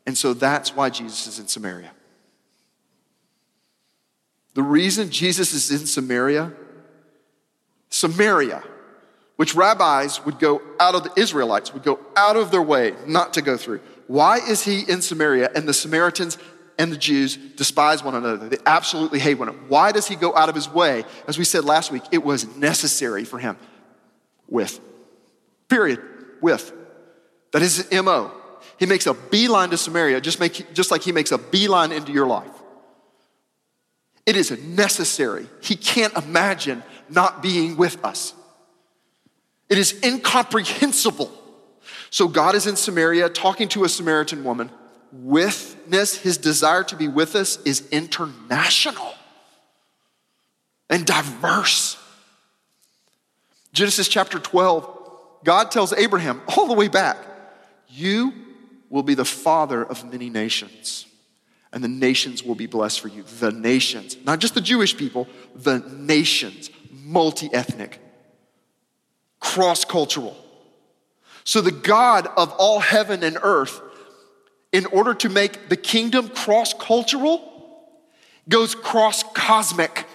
And 0.06 0.16
so 0.16 0.34
that's 0.34 0.76
why 0.76 0.90
Jesus 0.90 1.26
is 1.26 1.38
in 1.38 1.48
Samaria. 1.48 1.90
The 4.54 4.62
reason 4.62 5.10
Jesus 5.10 5.52
is 5.52 5.70
in 5.70 5.86
Samaria, 5.86 6.52
Samaria, 7.90 8.62
which 9.36 9.54
rabbis 9.54 10.24
would 10.24 10.38
go 10.38 10.62
out 10.78 10.94
of 10.94 11.02
the 11.02 11.12
Israelites, 11.20 11.72
would 11.72 11.82
go 11.82 11.98
out 12.16 12.36
of 12.36 12.50
their 12.50 12.62
way 12.62 12.94
not 13.06 13.34
to 13.34 13.42
go 13.42 13.56
through. 13.56 13.80
Why 14.06 14.38
is 14.38 14.62
he 14.62 14.80
in 14.80 15.02
Samaria 15.02 15.50
and 15.54 15.68
the 15.68 15.74
Samaritans 15.74 16.38
and 16.78 16.92
the 16.92 16.96
Jews 16.96 17.36
despise 17.36 18.04
one 18.04 18.14
another? 18.14 18.48
They 18.48 18.58
absolutely 18.66 19.18
hate 19.18 19.34
one 19.34 19.48
another. 19.48 19.64
Why 19.68 19.92
does 19.92 20.06
he 20.06 20.14
go 20.14 20.36
out 20.36 20.48
of 20.48 20.54
his 20.54 20.68
way? 20.68 21.04
As 21.26 21.38
we 21.38 21.44
said 21.44 21.64
last 21.64 21.90
week, 21.90 22.02
it 22.12 22.22
was 22.22 22.56
necessary 22.56 23.24
for 23.24 23.38
him. 23.38 23.56
With. 24.48 24.78
Period. 25.68 26.00
With. 26.40 26.72
That 27.52 27.62
is 27.62 27.76
his 27.88 28.02
MO. 28.02 28.30
He 28.78 28.86
makes 28.86 29.06
a 29.06 29.14
beeline 29.14 29.70
to 29.70 29.78
Samaria, 29.78 30.20
just, 30.20 30.40
make, 30.40 30.74
just 30.74 30.90
like 30.90 31.02
he 31.02 31.12
makes 31.12 31.32
a 31.32 31.38
beeline 31.38 31.92
into 31.92 32.12
your 32.12 32.26
life. 32.26 32.50
It 34.26 34.36
is 34.36 34.50
necessary. 34.62 35.46
He 35.60 35.76
can't 35.76 36.14
imagine 36.14 36.82
not 37.08 37.42
being 37.42 37.76
with 37.76 38.02
us. 38.04 38.34
It 39.68 39.78
is 39.78 39.98
incomprehensible. 40.04 41.30
So 42.10 42.28
God 42.28 42.54
is 42.54 42.66
in 42.66 42.76
Samaria 42.76 43.28
talking 43.28 43.68
to 43.70 43.84
a 43.84 43.88
Samaritan 43.88 44.44
woman. 44.44 44.70
Withness, 45.12 46.16
his 46.16 46.38
desire 46.38 46.84
to 46.84 46.96
be 46.96 47.08
with 47.08 47.34
us 47.34 47.60
is 47.62 47.88
international 47.90 49.14
and 50.90 51.06
diverse. 51.06 51.96
Genesis 53.72 54.08
chapter 54.08 54.38
12, 54.38 54.88
God 55.44 55.70
tells 55.70 55.92
Abraham 55.92 56.40
all 56.56 56.66
the 56.66 56.74
way 56.74 56.88
back, 56.88 57.16
You 57.88 58.32
will 58.90 59.02
be 59.02 59.14
the 59.14 59.24
father 59.24 59.84
of 59.84 60.10
many 60.10 60.30
nations 60.30 61.06
and 61.74 61.82
the 61.82 61.88
nations 61.88 62.44
will 62.44 62.54
be 62.54 62.66
blessed 62.66 63.00
for 63.00 63.08
you. 63.08 63.24
The 63.40 63.50
nations, 63.50 64.16
not 64.24 64.38
just 64.38 64.54
the 64.54 64.60
Jewish 64.60 64.96
people, 64.96 65.28
the 65.56 65.80
nations, 65.80 66.70
multi 66.90 67.50
ethnic, 67.52 68.00
cross 69.54 69.84
cultural. 69.84 70.36
So, 71.44 71.60
the 71.60 71.70
God 71.70 72.26
of 72.36 72.50
all 72.58 72.80
heaven 72.80 73.22
and 73.22 73.38
earth, 73.40 73.80
in 74.72 74.84
order 74.86 75.14
to 75.14 75.28
make 75.28 75.68
the 75.68 75.76
kingdom 75.76 76.28
cross 76.28 76.74
cultural, 76.74 77.88
goes 78.48 78.74
cross 78.74 79.22
cosmic. 79.32 80.06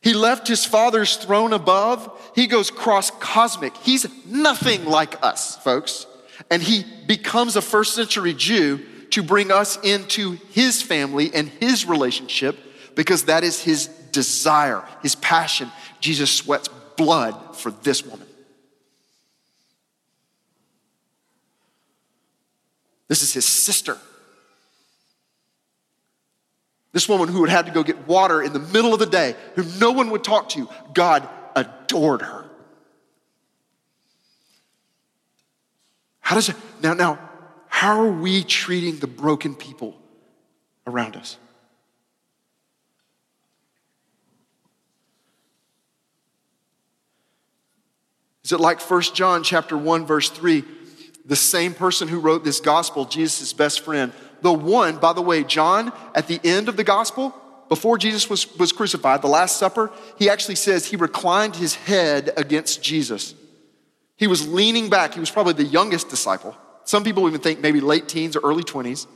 He 0.00 0.14
left 0.14 0.48
his 0.48 0.64
father's 0.64 1.16
throne 1.16 1.52
above. 1.52 2.10
He 2.34 2.46
goes 2.46 2.70
cross 2.70 3.10
cosmic. 3.10 3.76
He's 3.78 4.06
nothing 4.24 4.86
like 4.86 5.22
us, 5.22 5.56
folks. 5.58 6.06
And 6.50 6.62
he 6.62 6.84
becomes 7.06 7.56
a 7.56 7.62
first 7.62 7.94
century 7.94 8.32
Jew 8.32 8.80
to 9.10 9.22
bring 9.22 9.50
us 9.50 9.78
into 9.82 10.38
his 10.50 10.80
family 10.80 11.30
and 11.34 11.48
his 11.48 11.86
relationship 11.86 12.58
because 12.94 13.24
that 13.24 13.44
is 13.44 13.62
his 13.62 13.88
desire, 14.12 14.82
his 15.02 15.14
passion. 15.16 15.70
Jesus 16.00 16.30
sweats 16.30 16.68
blood 16.96 17.56
for 17.56 17.70
this 17.70 18.04
woman. 18.04 18.26
This 23.08 23.22
is 23.22 23.32
his 23.32 23.44
sister. 23.44 23.98
This 26.92 27.08
woman 27.08 27.28
who 27.28 27.40
would 27.40 27.50
have 27.50 27.66
to 27.66 27.72
go 27.72 27.82
get 27.82 28.06
water 28.06 28.42
in 28.42 28.52
the 28.52 28.60
middle 28.60 28.92
of 28.92 29.00
the 29.00 29.06
day, 29.06 29.34
who 29.56 29.64
no 29.80 29.90
one 29.90 30.10
would 30.10 30.24
talk 30.24 30.48
to, 30.50 30.68
God 30.92 31.28
adored 31.56 32.22
her. 32.22 32.44
How 36.20 36.36
does 36.36 36.48
it 36.48 36.56
now 36.82 36.94
now 36.94 37.18
how 37.68 38.00
are 38.00 38.10
we 38.10 38.44
treating 38.44 38.98
the 38.98 39.06
broken 39.06 39.54
people 39.54 40.00
around 40.86 41.16
us? 41.16 41.36
Is 48.44 48.52
it 48.52 48.60
like 48.60 48.80
1 48.80 49.02
John 49.14 49.42
chapter 49.42 49.76
1 49.76 50.06
verse 50.06 50.28
3? 50.28 50.64
The 51.24 51.36
same 51.36 51.72
person 51.72 52.08
who 52.08 52.20
wrote 52.20 52.44
this 52.44 52.60
gospel, 52.60 53.06
Jesus' 53.06 53.52
best 53.52 53.80
friend, 53.80 54.12
the 54.42 54.52
one, 54.52 54.98
by 54.98 55.14
the 55.14 55.22
way, 55.22 55.42
John, 55.42 55.90
at 56.14 56.28
the 56.28 56.38
end 56.44 56.68
of 56.68 56.76
the 56.76 56.84
gospel, 56.84 57.34
before 57.70 57.96
Jesus 57.96 58.28
was, 58.28 58.54
was 58.58 58.72
crucified, 58.72 59.22
the 59.22 59.28
Last 59.28 59.56
Supper, 59.56 59.90
he 60.18 60.28
actually 60.28 60.56
says 60.56 60.86
he 60.86 60.96
reclined 60.96 61.56
his 61.56 61.74
head 61.74 62.30
against 62.36 62.82
Jesus. 62.82 63.34
He 64.16 64.26
was 64.26 64.46
leaning 64.46 64.90
back. 64.90 65.14
He 65.14 65.20
was 65.20 65.30
probably 65.30 65.54
the 65.54 65.64
youngest 65.64 66.10
disciple. 66.10 66.54
Some 66.84 67.04
people 67.04 67.26
even 67.26 67.40
think 67.40 67.60
maybe 67.60 67.80
late 67.80 68.06
teens 68.06 68.36
or 68.36 68.40
early 68.40 68.62
20s. 68.62 69.06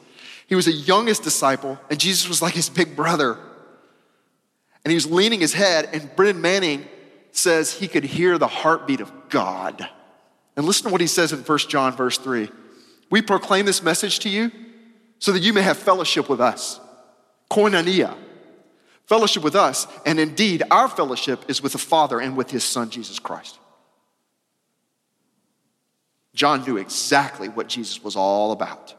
He 0.47 0.55
was 0.55 0.65
the 0.65 0.73
youngest 0.73 1.23
disciple, 1.23 1.79
and 1.91 2.01
Jesus 2.01 2.27
was 2.27 2.41
like 2.41 2.55
his 2.55 2.71
big 2.71 2.97
brother. 2.97 3.39
And 4.83 4.91
he 4.91 4.95
was 4.95 5.05
leaning 5.05 5.41
his 5.41 5.53
head, 5.53 5.91
and 5.93 6.11
Brennan 6.17 6.41
Manning 6.41 6.89
says 7.33 7.73
he 7.73 7.89
could 7.89 8.05
hear 8.05 8.39
the 8.39 8.47
heartbeat 8.47 9.01
of 9.01 9.13
God. 9.29 9.89
And 10.57 10.67
listen 10.67 10.87
to 10.87 10.93
what 10.93 11.01
he 11.01 11.07
says 11.07 11.33
in 11.33 11.41
1 11.41 11.59
John, 11.69 11.93
verse 11.97 12.19
3. 12.19 12.51
We 13.11 13.23
proclaim 13.23 13.67
this 13.67 13.83
message 13.83 14.19
to 14.21 14.29
you 14.29 14.51
so 15.19 15.33
that 15.33 15.41
you 15.41 15.53
may 15.53 15.63
have 15.63 15.79
fellowship 15.79 16.29
with 16.29 16.41
us. 16.41 16.81
Koinonia, 17.51 18.17
fellowship 19.07 19.43
with 19.43 19.55
us. 19.55 19.87
And 20.05 20.21
indeed, 20.21 20.63
our 20.71 20.89
fellowship 20.89 21.45
is 21.49 21.63
with 21.63 21.73
the 21.73 21.79
Father 21.79 22.21
and 22.21 22.37
with 22.37 22.51
his 22.51 22.65
Son, 22.65 22.91
Jesus 22.91 23.19
Christ. 23.19 23.59
John 26.35 26.65
knew 26.65 26.77
exactly 26.77 27.49
what 27.49 27.69
Jesus 27.69 28.03
was 28.03 28.15
all 28.15 28.53
about. 28.53 28.95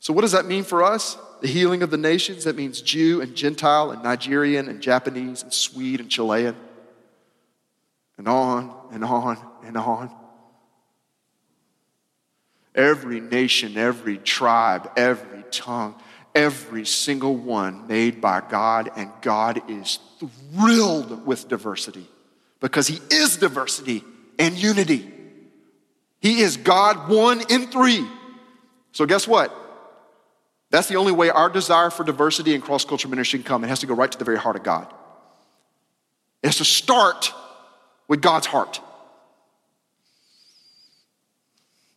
So, 0.00 0.12
what 0.12 0.22
does 0.22 0.32
that 0.32 0.46
mean 0.46 0.64
for 0.64 0.82
us? 0.82 1.16
The 1.42 1.48
healing 1.48 1.82
of 1.82 1.90
the 1.90 1.96
nations, 1.96 2.44
that 2.44 2.54
means 2.54 2.80
Jew 2.80 3.20
and 3.20 3.34
Gentile 3.34 3.90
and 3.90 4.00
Nigerian 4.04 4.68
and 4.68 4.80
Japanese 4.80 5.42
and 5.42 5.52
Swede 5.52 5.98
and 5.98 6.08
Chilean, 6.08 6.54
and 8.16 8.28
on 8.28 8.72
and 8.92 9.04
on 9.04 9.38
and 9.64 9.76
on. 9.76 10.14
Every 12.76 13.18
nation, 13.18 13.76
every 13.76 14.18
tribe, 14.18 14.92
every 14.96 15.42
tongue, 15.50 15.96
every 16.32 16.86
single 16.86 17.34
one 17.34 17.88
made 17.88 18.20
by 18.20 18.40
God, 18.40 18.92
and 18.94 19.10
God 19.20 19.68
is 19.68 19.98
thrilled 20.54 21.26
with 21.26 21.48
diversity 21.48 22.06
because 22.60 22.86
he 22.86 23.00
is 23.10 23.36
diversity 23.36 24.04
and 24.38 24.54
unity. 24.54 25.12
He 26.20 26.38
is 26.38 26.56
God 26.56 27.08
one 27.08 27.42
in 27.50 27.66
three. 27.66 28.06
So, 28.92 29.06
guess 29.06 29.26
what? 29.26 29.58
That's 30.72 30.88
the 30.88 30.96
only 30.96 31.12
way 31.12 31.28
our 31.28 31.50
desire 31.50 31.90
for 31.90 32.02
diversity 32.02 32.54
and 32.54 32.64
cross 32.64 32.84
cultural 32.84 33.10
ministry 33.10 33.38
can 33.38 33.44
come. 33.44 33.62
It 33.62 33.68
has 33.68 33.80
to 33.80 33.86
go 33.86 33.94
right 33.94 34.10
to 34.10 34.18
the 34.18 34.24
very 34.24 34.38
heart 34.38 34.56
of 34.56 34.62
God. 34.62 34.92
It 36.42 36.46
has 36.46 36.56
to 36.56 36.64
start 36.64 37.32
with 38.08 38.22
God's 38.22 38.46
heart. 38.46 38.80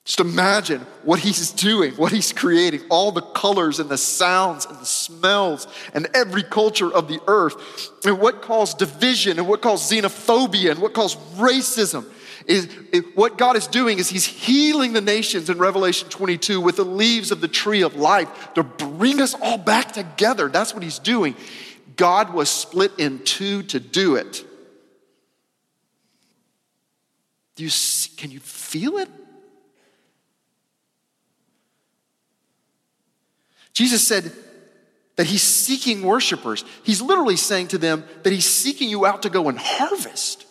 Just 0.04 0.20
imagine 0.20 0.82
what 1.04 1.20
he's 1.20 1.52
doing, 1.52 1.94
what 1.94 2.12
he's 2.12 2.34
creating, 2.34 2.82
all 2.90 3.14
the 3.14 3.22
colors 3.22 3.80
and 3.80 3.90
the 3.90 3.98
sounds 3.98 4.66
and 4.66 4.78
the 4.78 4.86
smells 4.86 5.68
and 5.94 6.08
every 6.14 6.44
culture 6.44 6.94
of 6.94 7.08
the 7.08 7.20
earth, 7.28 7.56
and 8.06 8.20
what 8.20 8.42
caused 8.42 8.78
division 8.78 9.40
and 9.40 9.48
what 9.48 9.62
caused 9.62 9.90
xenophobia 9.90 10.72
and 10.72 10.80
what 10.82 10.94
caused 10.94 11.18
racism. 11.38 12.06
Is, 12.48 12.70
what 13.16 13.38
God 13.38 13.56
is 13.56 13.68
doing 13.68 13.98
is 13.98 14.10
He's 14.10 14.26
healing 14.26 14.94
the 14.94 15.02
nations 15.02 15.50
in 15.50 15.58
Revelation 15.58 16.10
22 16.10 16.62
with 16.62 16.76
the 16.76 16.86
leaves 16.86 17.32
of 17.32 17.42
the 17.42 17.48
tree 17.48 17.82
of 17.82 17.96
life 17.96 18.54
to 18.54 18.64
bring 18.64 19.22
us 19.22 19.34
all 19.42 19.58
back 19.58 19.92
together. 19.92 20.48
That's 20.50 20.74
what 20.74 20.84
He's 20.84 21.00
doing. 21.00 21.36
God 21.96 22.34
was 22.34 22.50
split 22.50 22.92
in 22.98 23.20
two 23.20 23.64
to 23.64 23.80
do 23.80 24.16
it. 24.16 24.46
Do 27.56 27.64
you 27.64 27.70
see, 27.70 28.12
can 28.18 28.32
you 28.32 28.40
feel 28.40 28.98
it? 28.98 29.10
Jesus 33.74 34.06
said 34.06 34.32
that 35.16 35.26
he's 35.26 35.42
seeking 35.42 36.02
worshipers. 36.02 36.64
He's 36.84 37.02
literally 37.02 37.36
saying 37.36 37.70
to 37.70 37.78
them 37.78 38.04
that 38.24 38.34
he's 38.34 38.50
seeking 38.50 38.90
you 38.90 39.06
out 39.06 39.24
to 39.24 39.30
go 39.30 39.50
and 39.50 39.58
harvest, 39.58 40.45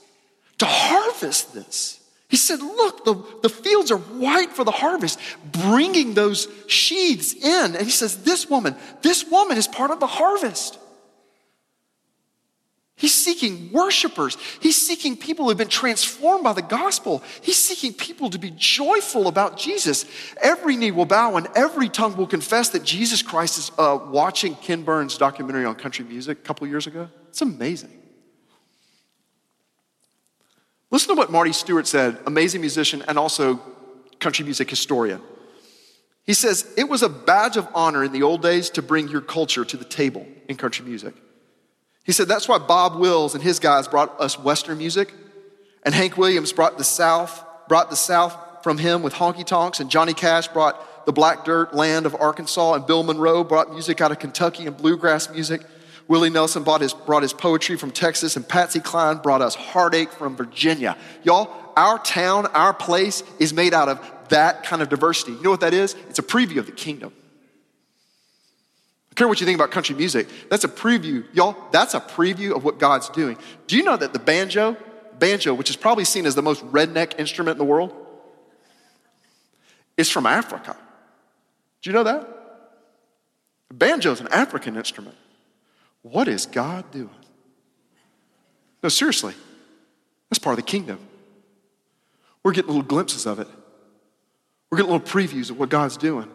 to 0.58 0.66
harvest 0.66 1.54
this. 1.54 2.00
He 2.28 2.36
said, 2.36 2.60
Look, 2.60 3.04
the, 3.04 3.14
the 3.42 3.48
fields 3.48 3.90
are 3.90 3.98
white 3.98 4.52
for 4.52 4.64
the 4.64 4.70
harvest, 4.70 5.20
bringing 5.44 6.14
those 6.14 6.48
sheaves 6.66 7.32
in. 7.32 7.76
And 7.76 7.84
he 7.84 7.90
says, 7.90 8.24
This 8.24 8.48
woman, 8.50 8.74
this 9.02 9.24
woman 9.30 9.56
is 9.56 9.68
part 9.68 9.90
of 9.90 10.00
the 10.00 10.06
harvest. 10.06 10.78
He's 12.96 13.14
seeking 13.14 13.72
worshipers. 13.72 14.38
He's 14.60 14.80
seeking 14.84 15.16
people 15.16 15.44
who 15.44 15.48
have 15.50 15.58
been 15.58 15.68
transformed 15.68 16.44
by 16.44 16.52
the 16.52 16.62
gospel. 16.62 17.24
He's 17.42 17.58
seeking 17.58 17.92
people 17.92 18.30
to 18.30 18.38
be 18.38 18.52
joyful 18.56 19.26
about 19.26 19.58
Jesus. 19.58 20.04
Every 20.40 20.76
knee 20.76 20.92
will 20.92 21.04
bow 21.04 21.36
and 21.36 21.48
every 21.56 21.88
tongue 21.88 22.16
will 22.16 22.28
confess 22.28 22.68
that 22.70 22.84
Jesus 22.84 23.20
Christ 23.20 23.58
is 23.58 23.72
uh, 23.78 23.98
watching 24.06 24.54
Ken 24.54 24.84
Burns' 24.84 25.18
documentary 25.18 25.64
on 25.64 25.74
country 25.74 26.04
music 26.04 26.38
a 26.38 26.42
couple 26.42 26.66
years 26.68 26.86
ago. 26.86 27.08
It's 27.28 27.42
amazing. 27.42 27.90
Listen 30.94 31.16
to 31.16 31.18
what 31.18 31.32
Marty 31.32 31.52
Stuart 31.52 31.88
said, 31.88 32.20
amazing 32.24 32.60
musician 32.60 33.02
and 33.08 33.18
also 33.18 33.60
country 34.20 34.44
music 34.44 34.70
historian. 34.70 35.20
He 36.22 36.34
says, 36.34 36.72
It 36.76 36.88
was 36.88 37.02
a 37.02 37.08
badge 37.08 37.56
of 37.56 37.66
honor 37.74 38.04
in 38.04 38.12
the 38.12 38.22
old 38.22 38.42
days 38.42 38.70
to 38.70 38.80
bring 38.80 39.08
your 39.08 39.20
culture 39.20 39.64
to 39.64 39.76
the 39.76 39.84
table 39.84 40.24
in 40.48 40.56
country 40.56 40.84
music. 40.84 41.14
He 42.04 42.12
said 42.12 42.28
that's 42.28 42.46
why 42.46 42.58
Bob 42.58 42.94
Wills 42.94 43.34
and 43.34 43.42
his 43.42 43.58
guys 43.58 43.88
brought 43.88 44.20
us 44.20 44.38
Western 44.38 44.78
music, 44.78 45.12
and 45.82 45.92
Hank 45.92 46.16
Williams 46.16 46.52
brought 46.52 46.78
the 46.78 46.84
South, 46.84 47.44
brought 47.66 47.90
the 47.90 47.96
South 47.96 48.62
from 48.62 48.78
him 48.78 49.02
with 49.02 49.14
honky 49.14 49.44
tonks, 49.44 49.80
and 49.80 49.90
Johnny 49.90 50.14
Cash 50.14 50.46
brought 50.46 51.06
the 51.06 51.12
black 51.12 51.44
dirt 51.44 51.74
land 51.74 52.06
of 52.06 52.14
Arkansas, 52.14 52.74
and 52.74 52.86
Bill 52.86 53.02
Monroe 53.02 53.42
brought 53.42 53.72
music 53.72 54.00
out 54.00 54.12
of 54.12 54.20
Kentucky 54.20 54.64
and 54.68 54.76
bluegrass 54.76 55.28
music. 55.28 55.62
Willie 56.06 56.30
Nelson 56.30 56.62
brought 56.62 56.80
his, 56.80 56.92
brought 56.92 57.22
his 57.22 57.32
poetry 57.32 57.76
from 57.76 57.90
Texas, 57.90 58.36
and 58.36 58.46
Patsy 58.46 58.80
Cline 58.80 59.18
brought 59.18 59.42
us 59.42 59.54
heartache 59.54 60.12
from 60.12 60.36
Virginia. 60.36 60.96
Y'all, 61.22 61.50
our 61.76 61.98
town, 61.98 62.46
our 62.46 62.74
place 62.74 63.22
is 63.38 63.52
made 63.52 63.72
out 63.72 63.88
of 63.88 64.12
that 64.28 64.64
kind 64.64 64.82
of 64.82 64.88
diversity. 64.88 65.32
You 65.32 65.42
know 65.42 65.50
what 65.50 65.60
that 65.60 65.74
is? 65.74 65.94
It's 66.08 66.18
a 66.18 66.22
preview 66.22 66.58
of 66.58 66.66
the 66.66 66.72
kingdom 66.72 67.12
I 69.14 69.16
care 69.16 69.28
what 69.28 69.40
you 69.40 69.46
think 69.46 69.56
about 69.56 69.70
country 69.70 69.94
music. 69.94 70.26
That's 70.50 70.64
a 70.64 70.68
preview, 70.68 71.24
y'all. 71.32 71.54
That's 71.70 71.94
a 71.94 72.00
preview 72.00 72.56
of 72.56 72.64
what 72.64 72.80
God's 72.80 73.08
doing. 73.10 73.38
Do 73.68 73.76
you 73.76 73.84
know 73.84 73.96
that 73.96 74.12
the 74.12 74.18
banjo, 74.18 74.76
banjo, 75.20 75.54
which 75.54 75.70
is 75.70 75.76
probably 75.76 76.04
seen 76.04 76.26
as 76.26 76.34
the 76.34 76.42
most 76.42 76.66
redneck 76.72 77.16
instrument 77.20 77.54
in 77.54 77.58
the 77.58 77.64
world, 77.64 77.94
is 79.96 80.10
from 80.10 80.26
Africa? 80.26 80.76
Do 81.82 81.90
you 81.90 81.94
know 81.94 82.02
that? 82.02 82.28
Banjo 83.72 84.10
is 84.10 84.20
an 84.20 84.26
African 84.32 84.76
instrument. 84.76 85.14
What 86.04 86.28
is 86.28 86.44
God 86.44 86.90
doing? 86.90 87.08
No, 88.82 88.88
seriously. 88.90 89.34
That's 90.28 90.38
part 90.38 90.58
of 90.58 90.64
the 90.64 90.70
kingdom. 90.70 90.98
We're 92.42 92.52
getting 92.52 92.68
little 92.68 92.82
glimpses 92.82 93.26
of 93.26 93.40
it. 93.40 93.48
We're 94.70 94.78
getting 94.78 94.92
little 94.92 95.06
previews 95.06 95.50
of 95.50 95.58
what 95.58 95.70
God's 95.70 95.96
doing 95.96 96.30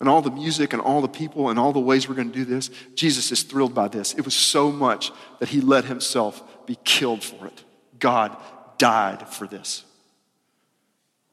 and 0.00 0.08
all 0.08 0.20
the 0.20 0.30
music 0.30 0.72
and 0.72 0.82
all 0.82 1.00
the 1.00 1.08
people 1.08 1.48
and 1.48 1.58
all 1.58 1.72
the 1.72 1.80
ways 1.80 2.08
we're 2.08 2.14
going 2.14 2.30
to 2.30 2.34
do 2.34 2.44
this, 2.44 2.70
Jesus 2.94 3.32
is 3.32 3.42
thrilled 3.42 3.74
by 3.74 3.88
this. 3.88 4.14
It 4.14 4.24
was 4.24 4.34
so 4.34 4.70
much 4.70 5.12
that 5.38 5.48
he 5.48 5.60
let 5.60 5.84
himself 5.84 6.66
be 6.66 6.76
killed 6.84 7.22
for 7.22 7.46
it. 7.46 7.64
God 7.98 8.36
died 8.78 9.28
for 9.28 9.46
this. 9.46 9.84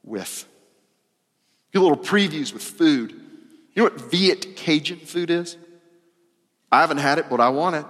With. 0.04 0.46
Get 1.72 1.80
little 1.80 1.96
previews 1.96 2.52
with 2.52 2.62
food. 2.62 3.12
You 3.74 3.82
know 3.82 3.84
what 3.84 4.00
Viet 4.10 4.56
Cajun 4.56 4.98
food 4.98 5.30
is? 5.30 5.56
I 6.70 6.80
haven't 6.80 6.98
had 6.98 7.18
it, 7.18 7.26
but 7.30 7.40
I 7.40 7.48
want 7.48 7.76
it. 7.76 7.86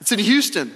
It's 0.00 0.12
in 0.12 0.18
Houston. 0.18 0.72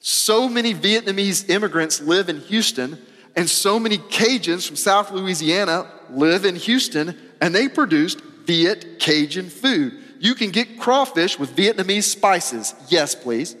So 0.00 0.48
many 0.48 0.74
Vietnamese 0.74 1.48
immigrants 1.50 2.00
live 2.00 2.28
in 2.28 2.40
Houston, 2.42 2.98
and 3.34 3.48
so 3.48 3.78
many 3.78 3.98
Cajuns 3.98 4.66
from 4.66 4.76
South 4.76 5.10
Louisiana 5.10 5.90
live 6.10 6.44
in 6.44 6.56
Houston, 6.56 7.16
and 7.40 7.54
they 7.54 7.68
produced 7.68 8.20
Viet 8.46 8.98
Cajun 8.98 9.50
food. 9.50 10.02
You 10.18 10.34
can 10.34 10.50
get 10.50 10.78
crawfish 10.78 11.38
with 11.38 11.54
Vietnamese 11.54 12.04
spices. 12.04 12.74
Yes, 12.88 13.14
please. 13.14 13.56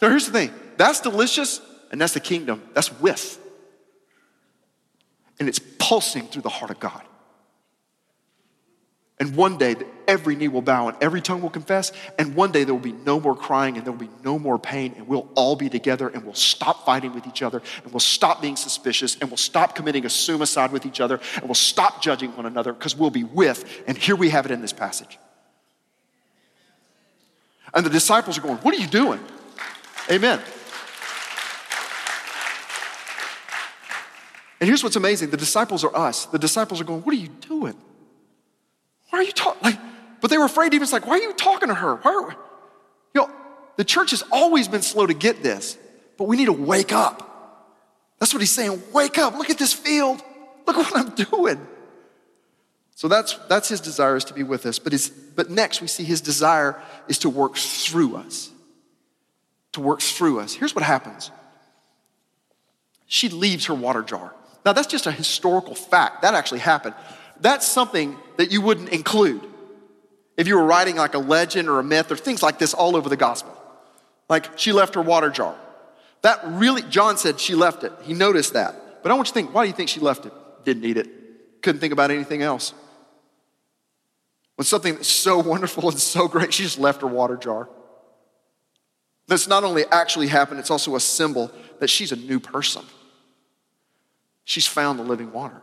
Now, 0.00 0.10
here's 0.10 0.26
the 0.26 0.32
thing 0.32 0.52
that's 0.76 1.00
delicious, 1.00 1.60
and 1.90 2.00
that's 2.00 2.14
the 2.14 2.20
kingdom. 2.20 2.62
That's 2.74 2.92
with. 3.00 3.40
And 5.40 5.48
it's 5.48 5.60
pulsing 5.78 6.26
through 6.26 6.42
the 6.42 6.48
heart 6.48 6.70
of 6.70 6.78
God. 6.78 7.02
And 9.20 9.36
one 9.36 9.58
day, 9.58 9.76
every 10.08 10.34
knee 10.34 10.48
will 10.48 10.60
bow 10.60 10.88
and 10.88 10.96
every 11.00 11.20
tongue 11.20 11.40
will 11.40 11.50
confess. 11.50 11.92
And 12.18 12.34
one 12.34 12.50
day, 12.50 12.64
there 12.64 12.74
will 12.74 12.80
be 12.80 12.92
no 12.92 13.20
more 13.20 13.36
crying 13.36 13.76
and 13.76 13.86
there 13.86 13.92
will 13.92 14.06
be 14.06 14.10
no 14.24 14.40
more 14.40 14.58
pain. 14.58 14.92
And 14.96 15.06
we'll 15.06 15.28
all 15.36 15.54
be 15.54 15.68
together 15.68 16.08
and 16.08 16.24
we'll 16.24 16.34
stop 16.34 16.84
fighting 16.84 17.14
with 17.14 17.24
each 17.28 17.40
other 17.40 17.62
and 17.84 17.92
we'll 17.92 18.00
stop 18.00 18.42
being 18.42 18.56
suspicious 18.56 19.16
and 19.20 19.30
we'll 19.30 19.36
stop 19.36 19.76
committing 19.76 20.04
a 20.04 20.10
suicide 20.10 20.72
with 20.72 20.84
each 20.84 21.00
other 21.00 21.20
and 21.36 21.44
we'll 21.44 21.54
stop 21.54 22.02
judging 22.02 22.34
one 22.36 22.44
another 22.44 22.72
because 22.72 22.96
we'll 22.96 23.10
be 23.10 23.22
with. 23.22 23.84
And 23.86 23.96
here 23.96 24.16
we 24.16 24.30
have 24.30 24.46
it 24.46 24.50
in 24.50 24.60
this 24.60 24.72
passage. 24.72 25.16
And 27.72 27.86
the 27.86 27.90
disciples 27.90 28.36
are 28.36 28.40
going, 28.40 28.56
What 28.58 28.74
are 28.74 28.80
you 28.80 28.88
doing? 28.88 29.20
Amen. 30.10 30.40
And 34.60 34.68
here's 34.68 34.82
what's 34.82 34.96
amazing 34.96 35.30
the 35.30 35.36
disciples 35.36 35.84
are 35.84 35.94
us. 35.96 36.26
The 36.26 36.38
disciples 36.38 36.80
are 36.80 36.84
going, 36.84 37.02
What 37.02 37.14
are 37.14 37.18
you 37.18 37.28
doing? 37.28 37.76
Why 39.14 39.20
are 39.20 39.22
you 39.22 39.30
talking? 39.30 39.62
Like, 39.62 39.78
but 40.20 40.28
they 40.28 40.38
were 40.38 40.46
afraid. 40.46 40.74
Even 40.74 40.90
like, 40.90 41.06
why 41.06 41.20
are 41.20 41.22
you 41.22 41.34
talking 41.34 41.68
to 41.68 41.74
her? 41.74 41.94
Why 41.94 42.14
are, 42.14 42.22
we? 42.26 42.34
you 43.14 43.20
know, 43.20 43.30
the 43.76 43.84
church 43.84 44.10
has 44.10 44.24
always 44.32 44.66
been 44.66 44.82
slow 44.82 45.06
to 45.06 45.14
get 45.14 45.40
this, 45.40 45.78
but 46.18 46.24
we 46.24 46.36
need 46.36 46.46
to 46.46 46.52
wake 46.52 46.92
up. 46.92 47.70
That's 48.18 48.34
what 48.34 48.40
he's 48.40 48.50
saying. 48.50 48.82
Wake 48.92 49.16
up. 49.16 49.38
Look 49.38 49.50
at 49.50 49.58
this 49.58 49.72
field. 49.72 50.20
Look 50.66 50.76
what 50.76 50.96
I'm 50.96 51.10
doing. 51.10 51.64
So 52.96 53.06
that's, 53.06 53.34
that's 53.48 53.68
his 53.68 53.80
desire 53.80 54.16
is 54.16 54.24
to 54.24 54.34
be 54.34 54.42
with 54.42 54.66
us. 54.66 54.80
But, 54.80 54.90
his, 54.90 55.10
but 55.10 55.48
next, 55.48 55.80
we 55.80 55.86
see 55.86 56.02
his 56.02 56.20
desire 56.20 56.82
is 57.06 57.18
to 57.18 57.30
work 57.30 57.54
through 57.54 58.16
us. 58.16 58.50
To 59.74 59.80
work 59.80 60.00
through 60.00 60.40
us. 60.40 60.54
Here's 60.54 60.74
what 60.74 60.82
happens 60.82 61.30
she 63.06 63.28
leaves 63.28 63.66
her 63.66 63.74
water 63.74 64.02
jar. 64.02 64.34
Now, 64.66 64.72
that's 64.72 64.88
just 64.88 65.06
a 65.06 65.12
historical 65.12 65.76
fact. 65.76 66.22
That 66.22 66.34
actually 66.34 66.60
happened 66.60 66.96
that's 67.44 67.68
something 67.68 68.16
that 68.38 68.50
you 68.50 68.62
wouldn't 68.62 68.88
include 68.88 69.46
if 70.38 70.48
you 70.48 70.56
were 70.56 70.64
writing 70.64 70.96
like 70.96 71.12
a 71.12 71.18
legend 71.18 71.68
or 71.68 71.78
a 71.78 71.84
myth 71.84 72.10
or 72.10 72.16
things 72.16 72.42
like 72.42 72.58
this 72.58 72.72
all 72.72 72.96
over 72.96 73.10
the 73.10 73.18
gospel. 73.18 73.54
Like 74.30 74.58
she 74.58 74.72
left 74.72 74.94
her 74.94 75.02
water 75.02 75.28
jar. 75.28 75.54
That 76.22 76.40
really, 76.44 76.80
John 76.80 77.18
said 77.18 77.38
she 77.38 77.54
left 77.54 77.84
it. 77.84 77.92
He 78.00 78.14
noticed 78.14 78.54
that. 78.54 79.02
But 79.02 79.12
I 79.12 79.14
want 79.14 79.28
you 79.28 79.32
to 79.32 79.34
think, 79.34 79.54
why 79.54 79.64
do 79.64 79.68
you 79.68 79.74
think 79.74 79.90
she 79.90 80.00
left 80.00 80.24
it? 80.24 80.32
Didn't 80.64 80.82
need 80.82 80.96
it. 80.96 81.60
Couldn't 81.60 81.82
think 81.82 81.92
about 81.92 82.10
anything 82.10 82.40
else. 82.40 82.72
When 84.56 84.64
something 84.64 84.94
that's 84.94 85.08
so 85.08 85.38
wonderful 85.38 85.90
and 85.90 85.98
so 85.98 86.26
great, 86.28 86.54
she 86.54 86.62
just 86.62 86.78
left 86.78 87.02
her 87.02 87.06
water 87.06 87.36
jar. 87.36 87.68
That's 89.28 89.46
not 89.46 89.64
only 89.64 89.84
actually 89.92 90.28
happened, 90.28 90.60
it's 90.60 90.70
also 90.70 90.96
a 90.96 91.00
symbol 91.00 91.50
that 91.80 91.90
she's 91.90 92.10
a 92.10 92.16
new 92.16 92.40
person. 92.40 92.84
She's 94.44 94.66
found 94.66 94.98
the 94.98 95.02
living 95.02 95.30
water. 95.30 95.60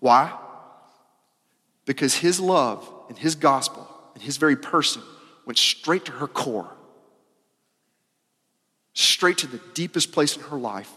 Why? 0.00 0.36
Because 1.84 2.14
his 2.16 2.40
love 2.40 2.90
and 3.08 3.16
his 3.16 3.34
gospel 3.34 3.86
and 4.14 4.22
his 4.22 4.38
very 4.38 4.56
person 4.56 5.02
went 5.46 5.58
straight 5.58 6.06
to 6.06 6.12
her 6.12 6.26
core. 6.26 6.76
straight 8.92 9.38
to 9.38 9.46
the 9.46 9.60
deepest 9.72 10.12
place 10.12 10.36
in 10.36 10.42
her 10.44 10.58
life. 10.58 10.90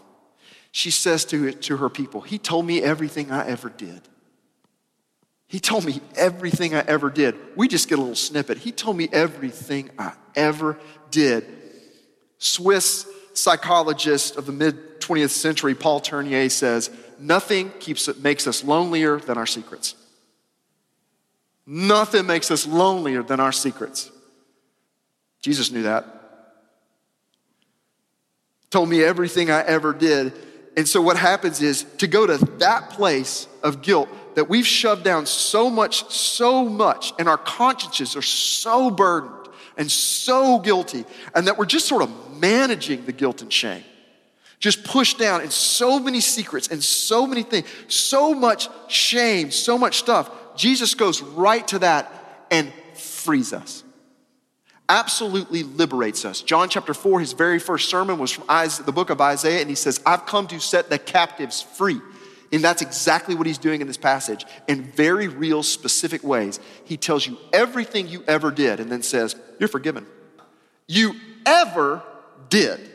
She 0.72 0.90
says 0.90 1.24
to, 1.26 1.52
to 1.52 1.76
her 1.76 1.88
people, 1.88 2.20
He 2.20 2.38
told 2.38 2.66
me 2.66 2.82
everything 2.82 3.30
I 3.30 3.46
ever 3.46 3.68
did. 3.68 4.02
He 5.46 5.60
told 5.60 5.84
me 5.84 6.00
everything 6.16 6.74
I 6.74 6.80
ever 6.80 7.10
did. 7.10 7.36
We 7.54 7.68
just 7.68 7.88
get 7.88 7.98
a 7.98 8.00
little 8.00 8.16
snippet. 8.16 8.58
He 8.58 8.72
told 8.72 8.96
me 8.96 9.08
everything 9.12 9.90
I 9.98 10.12
ever 10.34 10.78
did. 11.12 11.46
Swiss 12.38 13.06
psychologist 13.34 14.36
of 14.36 14.46
the 14.46 14.52
mid 14.52 15.00
20th 15.00 15.30
century, 15.30 15.74
Paul 15.74 16.00
Tournier, 16.00 16.48
says, 16.48 16.90
Nothing 17.18 17.70
keeps, 17.80 18.14
makes 18.18 18.46
us 18.46 18.64
lonelier 18.64 19.18
than 19.18 19.38
our 19.38 19.46
secrets. 19.46 19.94
Nothing 21.66 22.26
makes 22.26 22.50
us 22.50 22.66
lonelier 22.66 23.22
than 23.22 23.40
our 23.40 23.52
secrets. 23.52 24.10
Jesus 25.40 25.70
knew 25.70 25.84
that. 25.84 26.06
Told 28.70 28.88
me 28.88 29.02
everything 29.02 29.50
I 29.50 29.62
ever 29.62 29.92
did. 29.92 30.32
And 30.76 30.88
so, 30.88 31.00
what 31.00 31.16
happens 31.16 31.62
is 31.62 31.84
to 31.98 32.06
go 32.06 32.26
to 32.26 32.38
that 32.58 32.90
place 32.90 33.46
of 33.62 33.82
guilt 33.82 34.08
that 34.34 34.48
we've 34.48 34.66
shoved 34.66 35.04
down 35.04 35.26
so 35.26 35.70
much, 35.70 36.10
so 36.10 36.68
much, 36.68 37.12
and 37.18 37.28
our 37.28 37.38
consciences 37.38 38.16
are 38.16 38.22
so 38.22 38.90
burdened 38.90 39.48
and 39.76 39.90
so 39.90 40.58
guilty, 40.58 41.04
and 41.34 41.46
that 41.46 41.58
we're 41.58 41.66
just 41.66 41.86
sort 41.86 42.02
of 42.02 42.40
managing 42.40 43.04
the 43.06 43.12
guilt 43.12 43.42
and 43.42 43.52
shame. 43.52 43.84
Just 44.64 44.82
pushed 44.82 45.18
down 45.18 45.42
and 45.42 45.52
so 45.52 45.98
many 45.98 46.22
secrets 46.22 46.68
and 46.68 46.82
so 46.82 47.26
many 47.26 47.42
things, 47.42 47.66
so 47.86 48.32
much 48.32 48.70
shame, 48.88 49.50
so 49.50 49.76
much 49.76 49.98
stuff. 49.98 50.30
Jesus 50.56 50.94
goes 50.94 51.20
right 51.20 51.68
to 51.68 51.80
that 51.80 52.10
and 52.50 52.72
frees 52.94 53.52
us 53.52 53.84
absolutely 54.88 55.62
liberates 55.62 56.24
us. 56.24 56.42
John 56.42 56.68
chapter 56.68 56.94
4, 56.94 57.20
his 57.20 57.32
very 57.32 57.58
first 57.58 57.88
sermon 57.88 58.18
was 58.18 58.30
from 58.30 58.44
Isaiah, 58.50 58.84
the 58.84 58.92
book 58.92 59.10
of 59.10 59.20
Isaiah, 59.20 59.60
and 59.60 59.68
he 59.68 59.74
says, 59.74 60.00
I've 60.04 60.26
come 60.26 60.46
to 60.48 60.60
set 60.60 60.90
the 60.90 60.98
captives 60.98 61.62
free. 61.62 62.00
And 62.52 62.62
that's 62.62 62.82
exactly 62.82 63.34
what 63.34 63.46
he's 63.46 63.58
doing 63.58 63.80
in 63.80 63.86
this 63.86 63.96
passage 63.96 64.46
in 64.68 64.82
very 64.82 65.28
real, 65.28 65.62
specific 65.62 66.22
ways. 66.22 66.60
He 66.84 66.96
tells 66.96 67.26
you 67.26 67.36
everything 67.52 68.06
you 68.06 68.22
ever 68.28 68.50
did 68.50 68.78
and 68.78 68.92
then 68.92 69.02
says, 69.02 69.34
You're 69.58 69.68
forgiven. 69.68 70.06
You 70.86 71.14
ever 71.46 72.02
did. 72.50 72.90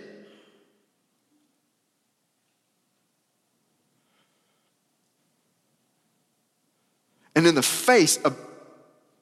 And 7.40 7.48
in 7.48 7.56
the 7.56 7.62
face 7.62 8.18
of 8.18 8.38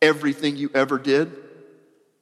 everything 0.01 0.55
you 0.55 0.71
ever 0.73 0.97
did, 0.97 1.31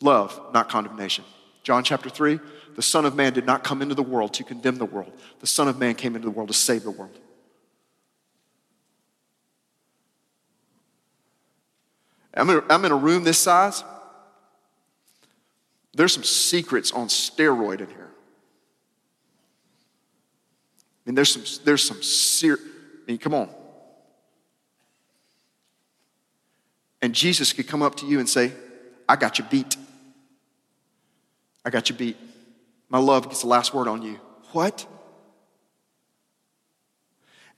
love, 0.02 0.38
not 0.54 0.68
condemnation. 0.68 1.24
John 1.64 1.86
chapter 1.86 2.10
3 2.10 2.38
the 2.76 2.82
Son 2.82 3.06
of 3.06 3.16
Man 3.16 3.32
did 3.32 3.46
not 3.46 3.64
come 3.64 3.82
into 3.82 3.96
the 3.96 4.04
world 4.04 4.34
to 4.34 4.44
condemn 4.44 4.78
the 4.78 4.84
world, 4.84 5.14
the 5.40 5.48
Son 5.48 5.70
of 5.70 5.80
Man 5.80 5.96
came 5.96 6.18
into 6.18 6.26
the 6.26 6.32
world 6.32 6.50
to 6.50 6.54
save 6.54 6.84
the 6.84 6.92
world. 6.92 7.18
I'm 12.34 12.50
in, 12.50 12.92
a 12.92 12.96
room 12.98 13.24
this 13.24 13.38
size. 13.38 13.82
There's 15.94 16.12
some 16.12 16.26
secrets 16.26 16.92
on 16.92 17.08
steroid 17.08 17.80
in 17.80 17.88
here. 17.88 18.12
I 21.06 21.10
mean, 21.10 21.16
there's 21.16 21.32
some, 21.32 21.64
there's 21.64 21.88
some 21.88 22.04
ser- 22.04 22.60
I 22.60 23.12
mean, 23.12 23.18
come 23.18 23.34
on. 23.34 23.48
And 27.06 27.14
Jesus 27.14 27.54
could 27.54 27.68
come 27.68 27.84
up 27.84 27.98
to 27.98 28.08
you 28.08 28.18
and 28.18 28.28
say, 28.28 28.52
I 29.08 29.16
got 29.16 29.38
you 29.38 29.46
beat. 29.46 29.78
I 31.64 31.70
got 31.70 31.88
you 31.88 31.96
beat. 31.96 32.18
My 32.90 32.98
love 32.98 33.30
gets 33.30 33.42
the 33.42 33.48
last 33.48 33.76
word 33.76 33.88
on 33.88 34.02
you. 34.02 34.20
What? 34.54 34.88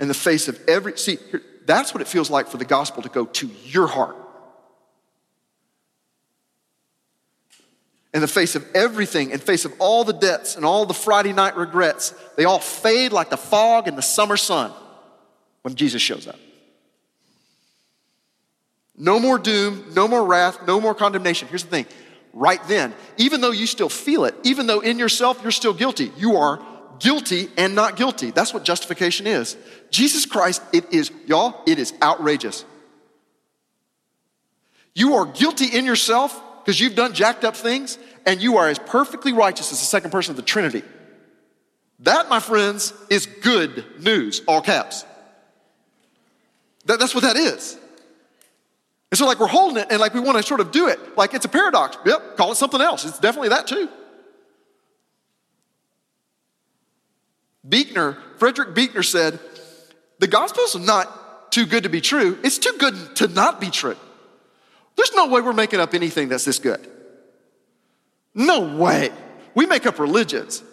In 0.02 0.10
the 0.10 0.14
face 0.14 0.50
of 0.50 0.60
every, 0.68 0.98
see, 0.98 1.18
that's 1.66 1.94
what 1.94 2.02
it 2.02 2.10
feels 2.10 2.30
like 2.30 2.50
for 2.50 2.58
the 2.58 2.66
gospel 2.66 3.04
to 3.04 3.08
go 3.08 3.24
to 3.26 3.50
your 3.64 3.88
heart. 3.88 4.18
In 8.14 8.20
the 8.20 8.28
face 8.28 8.58
of 8.58 8.66
everything, 8.76 9.30
in 9.30 9.40
face 9.40 9.64
of 9.64 9.74
all 9.80 10.04
the 10.04 10.12
debts 10.12 10.58
and 10.58 10.66
all 10.66 10.86
the 10.86 10.94
Friday 10.94 11.32
night 11.32 11.56
regrets, 11.56 12.14
they 12.36 12.44
all 12.44 12.60
fade 12.60 13.14
like 13.14 13.30
the 13.30 13.38
fog 13.38 13.88
in 13.88 13.96
the 13.96 14.02
summer 14.02 14.36
sun 14.36 14.74
when 15.62 15.74
Jesus 15.76 16.02
shows 16.02 16.28
up. 16.28 16.36
No 18.98 19.20
more 19.20 19.38
doom, 19.38 19.94
no 19.94 20.08
more 20.08 20.26
wrath, 20.26 20.66
no 20.66 20.82
more 20.82 20.96
condemnation. 20.96 21.48
Here's 21.48 21.64
the 21.64 21.70
thing 21.70 21.86
right 22.34 22.62
then, 22.68 22.94
even 23.18 23.42
though 23.42 23.52
you 23.52 23.68
still 23.68 23.90
feel 23.90 24.26
it, 24.26 24.36
even 24.44 24.68
though 24.68 24.80
in 24.80 25.00
yourself 25.00 25.40
you're 25.42 25.52
still 25.52 25.74
guilty, 25.74 26.12
you 26.18 26.38
are 26.38 26.60
guilty 27.00 27.50
and 27.58 27.76
not 27.76 27.96
guilty. 27.96 28.32
That's 28.32 28.54
what 28.54 28.64
justification 28.64 29.28
is. 29.28 29.56
Jesus 29.92 30.26
Christ, 30.26 30.62
it 30.74 30.94
is, 30.94 31.12
y'all, 31.26 31.62
it 31.66 31.80
is 31.80 31.94
outrageous. 32.02 32.66
You 34.94 35.16
are 35.16 35.26
guilty 35.26 35.66
in 35.66 35.86
yourself 35.86 36.42
because 36.64 36.80
you've 36.80 36.96
done 36.96 37.14
jacked 37.14 37.44
up 37.44 37.56
things, 37.56 37.98
and 38.26 38.42
you 38.42 38.58
are 38.58 38.68
as 38.68 38.80
perfectly 38.80 39.32
righteous 39.32 39.72
as 39.72 39.80
the 39.80 39.86
second 39.86 40.12
person 40.12 40.32
of 40.32 40.36
the 40.38 40.42
Trinity. 40.42 40.84
That, 42.00 42.30
my 42.30 42.40
friends, 42.40 42.94
is 43.10 43.26
good 43.26 43.86
news, 44.00 44.42
all 44.48 44.62
caps. 44.62 45.06
That, 46.86 47.00
that's 47.00 47.16
what 47.16 47.24
that 47.24 47.38
is. 47.38 47.78
And 49.12 49.18
so, 49.18 49.26
like, 49.26 49.40
we're 49.40 49.48
holding 49.48 49.78
it 49.78 49.88
and 49.90 50.00
like 50.00 50.14
we 50.14 50.20
want 50.20 50.38
to 50.38 50.44
sort 50.44 50.60
of 50.60 50.72
do 50.72 50.88
it. 50.88 51.18
Like, 51.18 51.34
it's 51.34 51.46
a 51.46 51.50
paradox. 51.50 51.98
Yep, 52.06 52.38
call 52.38 52.52
it 52.52 52.56
something 52.56 52.82
else. 52.82 53.06
It's 53.06 53.20
definitely 53.20 53.50
that 53.50 53.68
too. 53.68 53.90
Buechner, 57.68 58.18
Frederick 58.38 58.74
Buechner 58.74 59.04
said, 59.04 59.40
the 60.20 60.28
gospel's 60.28 60.76
not 60.76 61.52
too 61.52 61.66
good 61.66 61.84
to 61.84 61.90
be 61.90 62.02
true, 62.02 62.38
it's 62.44 62.58
too 62.58 62.74
good 62.80 63.16
to 63.18 63.28
not 63.28 63.60
be 63.60 63.70
true. 63.70 63.98
There's 64.96 65.14
no 65.14 65.28
way 65.28 65.42
we're 65.42 65.54
making 65.54 65.80
up 65.80 65.94
anything 65.94 66.30
that's 66.30 66.46
this 66.46 66.60
good. 66.60 66.86
No 68.34 68.78
way. 68.78 69.12
We 69.54 69.66
make 69.66 69.86
up 69.86 70.00
religions. 70.00 70.64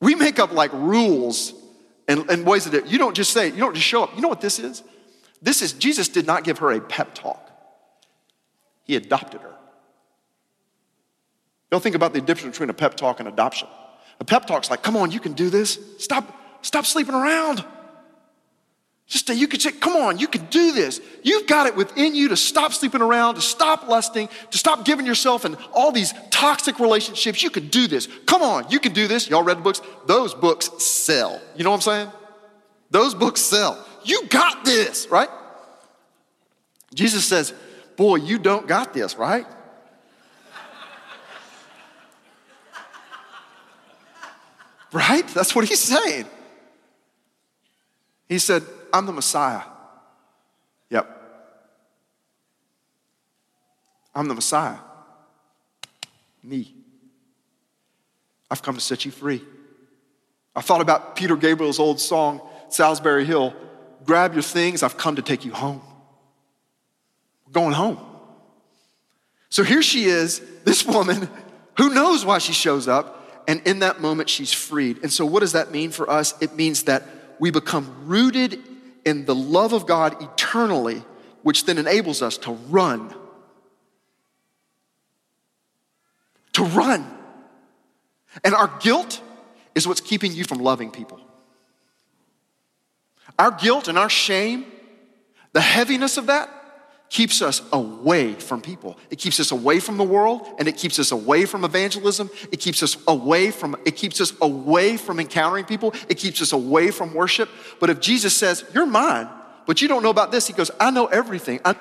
We 0.00 0.14
make 0.14 0.38
up 0.38 0.52
like 0.52 0.72
rules 0.72 1.52
and, 2.06 2.28
and 2.30 2.46
ways 2.46 2.64
that 2.64 2.88
you 2.88 2.98
don't 2.98 3.14
just 3.14 3.32
say, 3.32 3.48
you 3.48 3.58
don't 3.58 3.74
just 3.74 3.86
show 3.86 4.04
up. 4.04 4.14
You 4.14 4.22
know 4.22 4.28
what 4.28 4.40
this 4.40 4.58
is? 4.58 4.82
This 5.40 5.62
is, 5.62 5.72
Jesus 5.72 6.08
did 6.08 6.26
not 6.26 6.44
give 6.44 6.58
her 6.58 6.72
a 6.72 6.80
pep 6.80 7.14
talk, 7.14 7.50
He 8.84 8.96
adopted 8.96 9.40
her. 9.42 9.54
Don't 11.70 11.82
think 11.82 11.94
about 11.94 12.14
the 12.14 12.20
difference 12.20 12.56
between 12.56 12.70
a 12.70 12.74
pep 12.74 12.96
talk 12.96 13.20
and 13.20 13.28
adoption. 13.28 13.68
A 14.20 14.24
pep 14.24 14.46
talk's 14.46 14.70
like, 14.70 14.82
come 14.82 14.96
on, 14.96 15.10
you 15.10 15.20
can 15.20 15.34
do 15.34 15.50
this. 15.50 15.78
Stop, 15.98 16.34
stop 16.62 16.86
sleeping 16.86 17.14
around. 17.14 17.64
Just 19.06 19.26
say 19.26 19.34
you 19.34 19.48
could 19.48 19.62
say, 19.62 19.72
come 19.72 19.96
on, 19.96 20.18
you 20.18 20.28
can 20.28 20.44
do 20.46 20.72
this. 20.72 21.00
You've 21.22 21.46
got 21.46 21.66
it 21.66 21.74
within 21.74 22.14
you 22.14 22.28
to 22.28 22.36
stop 22.36 22.74
sleeping 22.74 23.00
around, 23.00 23.36
to 23.36 23.40
stop 23.40 23.88
lusting, 23.88 24.28
to 24.50 24.58
stop 24.58 24.84
giving 24.84 25.06
yourself 25.06 25.46
in 25.46 25.56
all 25.72 25.92
these 25.92 26.12
toxic 26.30 26.78
relationships. 26.78 27.42
You 27.42 27.48
can 27.48 27.68
do 27.68 27.86
this. 27.86 28.06
Come 28.26 28.42
on, 28.42 28.70
you 28.70 28.78
can 28.78 28.92
do 28.92 29.06
this. 29.08 29.30
Y'all 29.30 29.42
read 29.42 29.58
the 29.58 29.62
books? 29.62 29.80
Those 30.06 30.34
books 30.34 30.70
sell. 30.84 31.40
You 31.56 31.64
know 31.64 31.70
what 31.70 31.76
I'm 31.76 31.82
saying? 31.82 32.12
Those 32.90 33.14
books 33.14 33.40
sell. 33.40 33.82
You 34.04 34.26
got 34.28 34.64
this, 34.64 35.08
right? 35.08 35.28
Jesus 36.94 37.24
says, 37.24 37.52
Boy, 37.96 38.16
you 38.16 38.38
don't 38.38 38.66
got 38.66 38.94
this, 38.94 39.16
right? 39.16 39.46
right? 44.92 45.26
That's 45.28 45.54
what 45.54 45.68
he's 45.68 45.80
saying. 45.80 46.26
He 48.28 48.38
said, 48.38 48.62
I'm 48.92 49.06
the 49.06 49.12
Messiah. 49.12 49.62
Yep. 50.90 51.08
I'm 54.14 54.28
the 54.28 54.34
Messiah. 54.34 54.78
Me. 56.42 56.74
I've 58.50 58.62
come 58.62 58.76
to 58.76 58.80
set 58.80 59.04
you 59.04 59.10
free. 59.10 59.42
I 60.54 60.60
thought 60.60 60.80
about 60.80 61.16
Peter 61.16 61.36
Gabriel's 61.36 61.78
old 61.78 62.00
song, 62.00 62.40
Solsbury 62.68 63.24
Hill 63.24 63.54
grab 64.08 64.32
your 64.32 64.42
things, 64.42 64.82
I've 64.82 64.96
come 64.96 65.16
to 65.16 65.22
take 65.22 65.44
you 65.44 65.52
home. 65.52 65.82
We're 67.46 67.52
going 67.52 67.74
home. 67.74 67.98
So 69.50 69.62
here 69.62 69.82
she 69.82 70.06
is, 70.06 70.40
this 70.64 70.86
woman, 70.86 71.28
who 71.76 71.92
knows 71.92 72.24
why 72.24 72.38
she 72.38 72.54
shows 72.54 72.88
up, 72.88 73.44
and 73.46 73.60
in 73.66 73.80
that 73.80 74.00
moment 74.00 74.30
she's 74.30 74.50
freed. 74.50 75.00
And 75.02 75.12
so, 75.12 75.26
what 75.26 75.40
does 75.40 75.52
that 75.52 75.72
mean 75.72 75.90
for 75.90 76.08
us? 76.08 76.34
It 76.40 76.54
means 76.54 76.84
that 76.84 77.02
we 77.38 77.50
become 77.50 78.06
rooted 78.06 78.58
in 79.04 79.26
the 79.26 79.34
love 79.34 79.74
of 79.74 79.84
God 79.84 80.22
eternally, 80.22 81.02
which 81.42 81.66
then 81.66 81.76
enables 81.76 82.22
us 82.22 82.38
to 82.38 82.52
run. 82.52 83.14
To 86.54 86.64
run. 86.64 87.06
And 88.42 88.54
our 88.54 88.72
guilt 88.80 89.20
is 89.74 89.86
what's 89.86 90.00
keeping 90.00 90.32
you 90.32 90.44
from 90.44 90.60
loving 90.60 90.90
people. 90.90 91.20
Our 93.38 93.50
guilt 93.52 93.88
and 93.88 93.96
our 93.98 94.10
shame, 94.10 94.66
the 95.52 95.60
heaviness 95.60 96.16
of 96.16 96.26
that, 96.26 96.50
keeps 97.10 97.40
us 97.40 97.62
away 97.72 98.34
from 98.34 98.60
people. 98.60 98.98
It 99.10 99.16
keeps 99.18 99.40
us 99.40 99.50
away 99.50 99.80
from 99.80 99.96
the 99.96 100.04
world 100.04 100.46
and 100.58 100.68
it 100.68 100.76
keeps 100.76 100.98
us 100.98 101.10
away 101.10 101.46
from 101.46 101.64
evangelism. 101.64 102.28
It 102.52 102.60
keeps 102.60 102.82
us 102.82 102.96
away 103.06 103.50
from 103.50 103.76
it 103.86 103.96
keeps 103.96 104.20
us 104.20 104.32
away 104.42 104.96
from 104.96 105.18
encountering 105.18 105.64
people. 105.64 105.94
It 106.08 106.16
keeps 106.16 106.42
us 106.42 106.52
away 106.52 106.90
from 106.90 107.14
worship. 107.14 107.48
But 107.80 107.88
if 107.90 108.00
Jesus 108.00 108.36
says, 108.36 108.64
"You're 108.74 108.86
mine," 108.86 109.28
but 109.66 109.80
you 109.80 109.88
don't 109.88 110.02
know 110.02 110.10
about 110.10 110.32
this, 110.32 110.46
he 110.46 110.52
goes, 110.52 110.70
"I 110.78 110.90
know 110.90 111.06
everything." 111.06 111.60
I... 111.64 111.76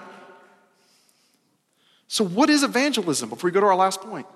so 2.07 2.23
what 2.23 2.49
is 2.49 2.63
evangelism 2.63 3.29
before 3.29 3.49
we 3.49 3.51
go 3.51 3.59
to 3.59 3.65
our 3.65 3.75
last 3.75 3.99
point? 4.01 4.27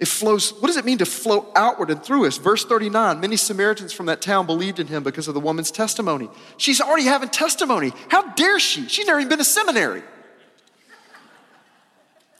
It 0.00 0.06
flows, 0.06 0.52
what 0.52 0.68
does 0.68 0.76
it 0.76 0.84
mean 0.84 0.98
to 0.98 1.06
flow 1.06 1.50
outward 1.56 1.90
and 1.90 2.02
through 2.02 2.26
us? 2.26 2.36
Verse 2.36 2.64
39 2.64 3.18
Many 3.18 3.36
Samaritans 3.36 3.92
from 3.92 4.06
that 4.06 4.20
town 4.20 4.46
believed 4.46 4.78
in 4.78 4.86
him 4.86 5.02
because 5.02 5.26
of 5.26 5.34
the 5.34 5.40
woman's 5.40 5.70
testimony. 5.70 6.28
She's 6.56 6.80
already 6.80 7.04
having 7.04 7.28
testimony. 7.30 7.92
How 8.08 8.22
dare 8.34 8.60
she? 8.60 8.86
She's 8.88 9.06
never 9.06 9.18
even 9.18 9.28
been 9.28 9.38
to 9.38 9.44
seminary. 9.44 10.02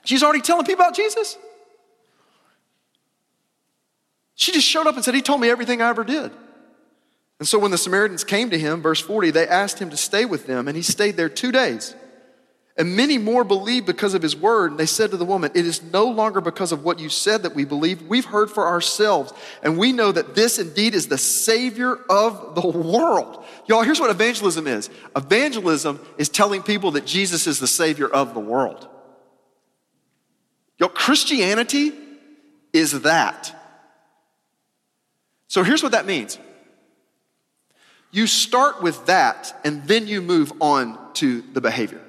She's 0.05 0.23
already 0.23 0.41
telling 0.41 0.65
people 0.65 0.85
about 0.85 0.95
Jesus. 0.95 1.37
She 4.37 4.53
just 4.53 4.67
showed 4.67 4.87
up 4.87 4.95
and 4.95 5.05
said, 5.05 5.15
He 5.15 5.23
told 5.23 5.41
me 5.41 5.51
everything 5.51 5.83
I 5.83 5.89
ever 5.89 6.05
did. 6.05 6.31
And 7.41 7.47
so 7.47 7.59
when 7.59 7.73
the 7.73 7.79
Samaritans 7.79 8.25
came 8.25 8.51
to 8.51 8.59
him, 8.59 8.83
verse 8.83 9.01
40, 9.01 9.33
they 9.33 9.47
asked 9.47 9.81
him 9.81 9.91
to 9.91 9.97
stay 9.97 10.25
with 10.25 10.47
them, 10.47 10.69
and 10.69 10.77
he 10.77 10.83
stayed 10.83 11.17
there 11.17 11.29
two 11.29 11.53
days. 11.53 11.95
And 12.79 12.95
many 12.95 13.19
more 13.19 13.43
believed 13.43 13.87
because 13.87 14.15
of 14.15 14.23
his 14.23 14.37
word. 14.37 14.71
And 14.71 14.79
they 14.79 14.87
said 14.87 15.11
to 15.11 15.17
the 15.17 15.25
woman, 15.25 15.51
It 15.53 15.67
is 15.67 15.83
no 15.83 16.05
longer 16.07 16.41
because 16.41 16.71
of 16.71 16.85
what 16.85 17.01
you 17.01 17.09
said 17.09 17.43
that 17.43 17.57
we 17.57 17.65
believe. 17.65 18.03
We've 18.03 18.25
heard 18.25 18.53
for 18.53 18.69
ourselves. 18.69 19.33
And 19.65 19.77
we 19.77 19.93
know 19.93 20.13
that 20.13 20.37
this 20.37 20.61
indeed 20.61 20.95
is 20.95 21.09
the 21.09 21.19
Savior 21.19 21.97
of 22.09 22.55
the 22.55 22.69
world. 22.69 23.45
Y'all, 23.67 23.83
here's 23.83 23.99
what 23.99 24.11
evangelism 24.11 24.69
is 24.69 24.91
evangelism 25.17 25.99
is 26.19 26.29
telling 26.29 26.63
people 26.63 26.93
that 26.93 27.05
Jesus 27.05 27.49
is 27.49 27.59
the 27.59 27.67
Savior 27.67 28.07
of 28.07 28.33
the 28.33 28.41
world. 28.41 28.89
Y'all, 30.79 30.89
Christianity 30.89 31.93
is 32.73 33.03
that. 33.03 33.55
So 35.49 35.65
here's 35.65 35.83
what 35.83 35.93
that 35.93 36.07
means 36.07 36.39
you 38.13 38.29
start 38.29 38.83
with 38.83 39.07
that, 39.07 39.59
and 39.65 39.83
then 39.85 40.07
you 40.07 40.23
move 40.23 40.53
on 40.61 40.97
to 41.15 41.43
the 41.43 41.61
behavior. 41.61 42.01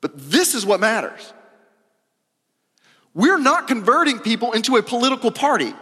But 0.00 0.12
this 0.16 0.54
is 0.54 0.64
what 0.64 0.80
matters. 0.80 1.32
We're 3.14 3.38
not 3.38 3.68
converting 3.68 4.18
people 4.18 4.52
into 4.52 4.76
a 4.76 4.82
political 4.82 5.30
party. 5.30 5.74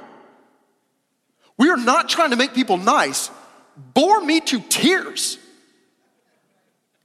We 1.57 1.71
are 1.71 1.77
not 1.77 2.09
trying 2.09 2.31
to 2.31 2.37
make 2.37 2.55
people 2.55 2.77
nice. 2.77 3.31
Bore 3.77 4.21
me 4.21 4.41
to 4.41 4.61
tears. 4.61 5.39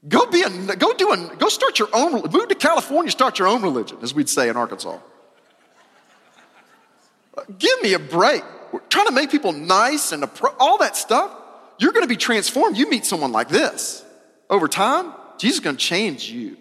Go 0.07 0.25
be 0.25 0.41
a, 0.41 0.75
go 0.75 0.93
do 0.93 1.11
a, 1.11 1.35
go 1.37 1.49
start 1.49 1.79
your 1.79 1.89
own, 1.93 2.11
move 2.31 2.47
to 2.49 2.55
California, 2.55 3.09
start 3.09 3.39
your 3.39 3.47
own 3.47 3.61
religion, 3.61 3.97
as 4.01 4.13
we'd 4.13 4.27
say 4.27 4.49
in 4.49 4.57
Arkansas. 4.57 4.97
Give 7.57 7.81
me 7.81 7.93
a 7.93 7.99
break. 7.99 8.43
We're 8.71 8.79
trying 8.81 9.07
to 9.07 9.13
make 9.13 9.31
people 9.31 9.53
nice 9.53 10.11
and 10.11 10.23
all 10.59 10.77
that 10.79 10.97
stuff. 10.97 11.31
You're 11.79 11.91
going 11.91 12.03
to 12.03 12.09
be 12.09 12.17
transformed. 12.17 12.77
You 12.77 12.89
meet 12.89 13.05
someone 13.05 13.31
like 13.31 13.49
this. 13.49 14.03
Over 14.49 14.67
time, 14.67 15.13
Jesus 15.37 15.57
is 15.57 15.63
going 15.63 15.77
to 15.77 15.81
change 15.81 16.29
you. 16.29 16.57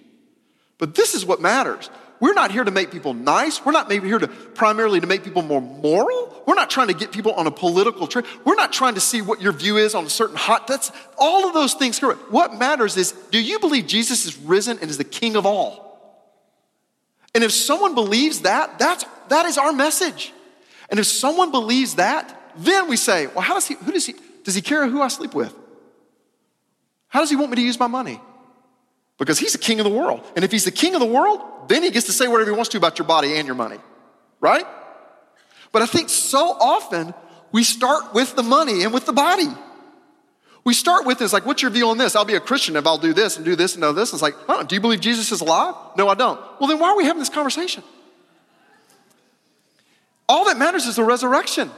But 0.82 0.96
this 0.96 1.14
is 1.14 1.24
what 1.24 1.40
matters. 1.40 1.88
We're 2.18 2.34
not 2.34 2.50
here 2.50 2.64
to 2.64 2.72
make 2.72 2.90
people 2.90 3.14
nice. 3.14 3.64
We're 3.64 3.70
not 3.70 3.88
maybe 3.88 4.08
here 4.08 4.18
to 4.18 4.26
primarily 4.26 4.98
to 4.98 5.06
make 5.06 5.22
people 5.22 5.42
more 5.42 5.60
moral. 5.60 6.42
We're 6.44 6.56
not 6.56 6.70
trying 6.70 6.88
to 6.88 6.92
get 6.92 7.12
people 7.12 7.30
on 7.34 7.46
a 7.46 7.52
political 7.52 8.08
train. 8.08 8.24
We're 8.44 8.56
not 8.56 8.72
trying 8.72 8.94
to 8.94 9.00
see 9.00 9.22
what 9.22 9.40
your 9.40 9.52
view 9.52 9.76
is 9.76 9.94
on 9.94 10.06
a 10.06 10.10
certain 10.10 10.34
hot. 10.34 10.66
That's 10.66 10.90
all 11.16 11.46
of 11.46 11.54
those 11.54 11.74
things. 11.74 12.00
What 12.00 12.58
matters 12.58 12.96
is, 12.96 13.12
do 13.30 13.40
you 13.40 13.60
believe 13.60 13.86
Jesus 13.86 14.26
is 14.26 14.36
risen 14.38 14.80
and 14.80 14.90
is 14.90 14.98
the 14.98 15.04
King 15.04 15.36
of 15.36 15.46
all? 15.46 16.34
And 17.32 17.44
if 17.44 17.52
someone 17.52 17.94
believes 17.94 18.40
that, 18.40 18.80
that's 18.80 19.04
that 19.28 19.46
is 19.46 19.58
our 19.58 19.72
message. 19.72 20.32
And 20.88 20.98
if 20.98 21.06
someone 21.06 21.52
believes 21.52 21.94
that, 21.94 22.52
then 22.56 22.88
we 22.88 22.96
say, 22.96 23.28
well, 23.28 23.42
how 23.42 23.54
does 23.54 23.68
he? 23.68 23.76
Who 23.76 23.92
does 23.92 24.06
he? 24.06 24.16
Does 24.42 24.56
he 24.56 24.62
care 24.62 24.88
who 24.88 25.00
I 25.00 25.06
sleep 25.06 25.32
with? 25.32 25.54
How 27.06 27.20
does 27.20 27.30
he 27.30 27.36
want 27.36 27.52
me 27.52 27.56
to 27.58 27.62
use 27.62 27.78
my 27.78 27.86
money? 27.86 28.20
Because 29.18 29.38
he's 29.38 29.52
the 29.52 29.58
king 29.58 29.80
of 29.80 29.84
the 29.84 29.90
world. 29.90 30.24
And 30.34 30.44
if 30.44 30.50
he's 30.50 30.64
the 30.64 30.70
king 30.70 30.94
of 30.94 31.00
the 31.00 31.06
world, 31.06 31.40
then 31.68 31.82
he 31.82 31.90
gets 31.90 32.06
to 32.06 32.12
say 32.12 32.28
whatever 32.28 32.50
he 32.50 32.56
wants 32.56 32.70
to 32.70 32.76
about 32.76 32.98
your 32.98 33.06
body 33.06 33.36
and 33.36 33.46
your 33.46 33.54
money, 33.54 33.78
right? 34.40 34.66
But 35.70 35.82
I 35.82 35.86
think 35.86 36.08
so 36.08 36.56
often 36.58 37.14
we 37.50 37.64
start 37.64 38.14
with 38.14 38.34
the 38.34 38.42
money 38.42 38.82
and 38.82 38.92
with 38.92 39.06
the 39.06 39.12
body. 39.12 39.48
We 40.64 40.74
start 40.74 41.06
with 41.06 41.18
this, 41.18 41.32
like, 41.32 41.44
what's 41.44 41.60
your 41.60 41.70
view 41.72 41.88
on 41.88 41.98
this? 41.98 42.14
I'll 42.14 42.24
be 42.24 42.34
a 42.34 42.40
Christian 42.40 42.76
if 42.76 42.86
I'll 42.86 42.98
do 42.98 43.12
this 43.12 43.36
and 43.36 43.44
do 43.44 43.56
this 43.56 43.74
and 43.74 43.82
do 43.82 43.92
this. 43.92 44.12
It's 44.12 44.22
like, 44.22 44.34
do 44.68 44.74
you 44.74 44.80
believe 44.80 45.00
Jesus 45.00 45.32
is 45.32 45.40
alive? 45.40 45.74
No, 45.96 46.08
I 46.08 46.14
don't. 46.14 46.40
Well, 46.60 46.68
then 46.68 46.78
why 46.78 46.90
are 46.90 46.96
we 46.96 47.04
having 47.04 47.18
this 47.18 47.28
conversation? 47.28 47.82
All 50.28 50.44
that 50.44 50.56
matters 50.56 50.86
is 50.86 50.96
the 50.96 51.04
resurrection. 51.04 51.70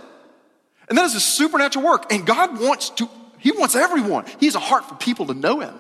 And 0.89 0.99
that 0.99 1.07
is 1.07 1.15
a 1.15 1.21
supernatural 1.21 1.85
work. 1.85 2.13
And 2.13 2.27
God 2.27 2.61
wants 2.61 2.91
to, 2.91 3.09
He 3.39 3.53
wants 3.53 3.75
everyone. 3.75 4.27
He 4.39 4.47
has 4.47 4.55
a 4.55 4.61
heart 4.61 4.87
for 4.87 4.97
people 4.97 5.27
to 5.27 5.35
know 5.35 5.61
Him 5.61 5.75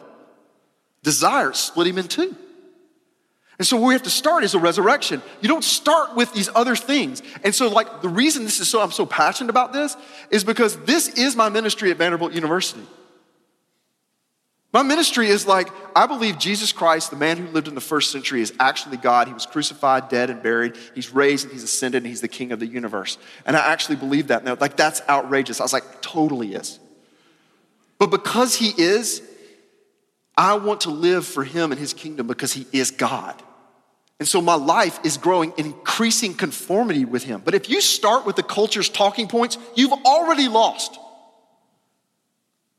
desire 1.05 1.53
split 1.53 1.87
him 1.87 1.99
in 1.99 2.09
two. 2.09 2.35
And 3.57 3.67
so 3.67 3.77
where 3.77 3.87
we 3.87 3.95
have 3.95 4.03
to 4.03 4.11
start 4.11 4.43
is 4.43 4.55
a 4.55 4.59
resurrection. 4.59 5.23
You 5.41 5.49
don't 5.49 5.63
start 5.63 6.17
with 6.17 6.33
these 6.33 6.49
other 6.57 6.75
things. 6.75 7.23
And 7.45 7.55
so 7.55 7.69
like 7.69 8.03
the 8.03 8.09
reason 8.09 8.43
this 8.43 8.59
is 8.59 8.69
so 8.69 8.81
I'm 8.81 8.91
so 8.91 9.07
passionate 9.07 9.51
about 9.51 9.73
this 9.73 9.97
is 10.31 10.43
because 10.43 10.77
this 10.79 11.09
is 11.09 11.37
my 11.37 11.49
ministry 11.51 11.93
at 11.93 11.97
Vanderbilt 11.97 12.33
University. 12.33 12.83
My 14.73 14.83
ministry 14.83 15.29
is 15.29 15.47
like, 15.47 15.69
I 15.95 16.07
believe 16.07 16.37
Jesus 16.37 16.73
Christ, 16.73 17.11
the 17.11 17.17
man 17.17 17.37
who 17.37 17.47
lived 17.47 17.69
in 17.69 17.77
the 17.77 17.81
first 17.81 18.11
century, 18.11 18.41
is 18.43 18.53
actually 18.59 18.97
God. 18.97 19.29
He 19.29 19.33
was 19.33 19.47
crucified, 19.47 20.09
dead, 20.09 20.31
and 20.31 20.43
buried. 20.43 20.77
He's 20.97 21.15
raised 21.15 21.45
and 21.45 21.53
he's 21.53 21.63
ascended 21.63 21.99
and 21.99 22.09
he's 22.09 22.21
the 22.21 22.27
king 22.27 22.51
of 22.51 22.59
the 22.59 22.67
universe. 22.67 23.17
And 23.47 23.57
I 23.57 23.71
actually 23.71 23.95
believe 23.97 24.27
that. 24.29 24.43
Now, 24.43 24.57
like, 24.61 24.77
that's 24.77 25.01
outrageous. 25.09 25.61
I 25.61 25.63
was 25.63 25.73
like, 25.73 26.03
totally 26.03 26.55
is. 26.55 26.81
But 27.99 28.11
because 28.11 28.57
he 28.57 28.71
is, 28.77 29.23
I 30.37 30.55
want 30.55 30.83
to 30.83 30.91
live 30.91 31.27
for 31.27 31.45
him 31.45 31.71
and 31.71 31.79
his 31.79 31.93
kingdom 31.93 32.27
because 32.27 32.53
he 32.53 32.67
is 32.73 32.91
God. 32.91 33.41
And 34.19 34.29
so 34.29 34.41
my 34.41 34.55
life 34.55 35.01
is 35.05 35.17
growing 35.17 35.53
in 35.57 35.67
increasing 35.67 36.35
conformity 36.35 37.05
with 37.05 37.25
him. 37.25 37.43
But 37.45 37.55
if 37.55 37.69
you 37.69 37.81
start 37.81 38.27
with 38.27 38.37
the 38.37 38.43
culture's 38.43 38.89
talking 38.89 39.29
points, 39.29 39.59
you've 39.75 39.93
already 39.93 40.49
lost. 40.49 40.99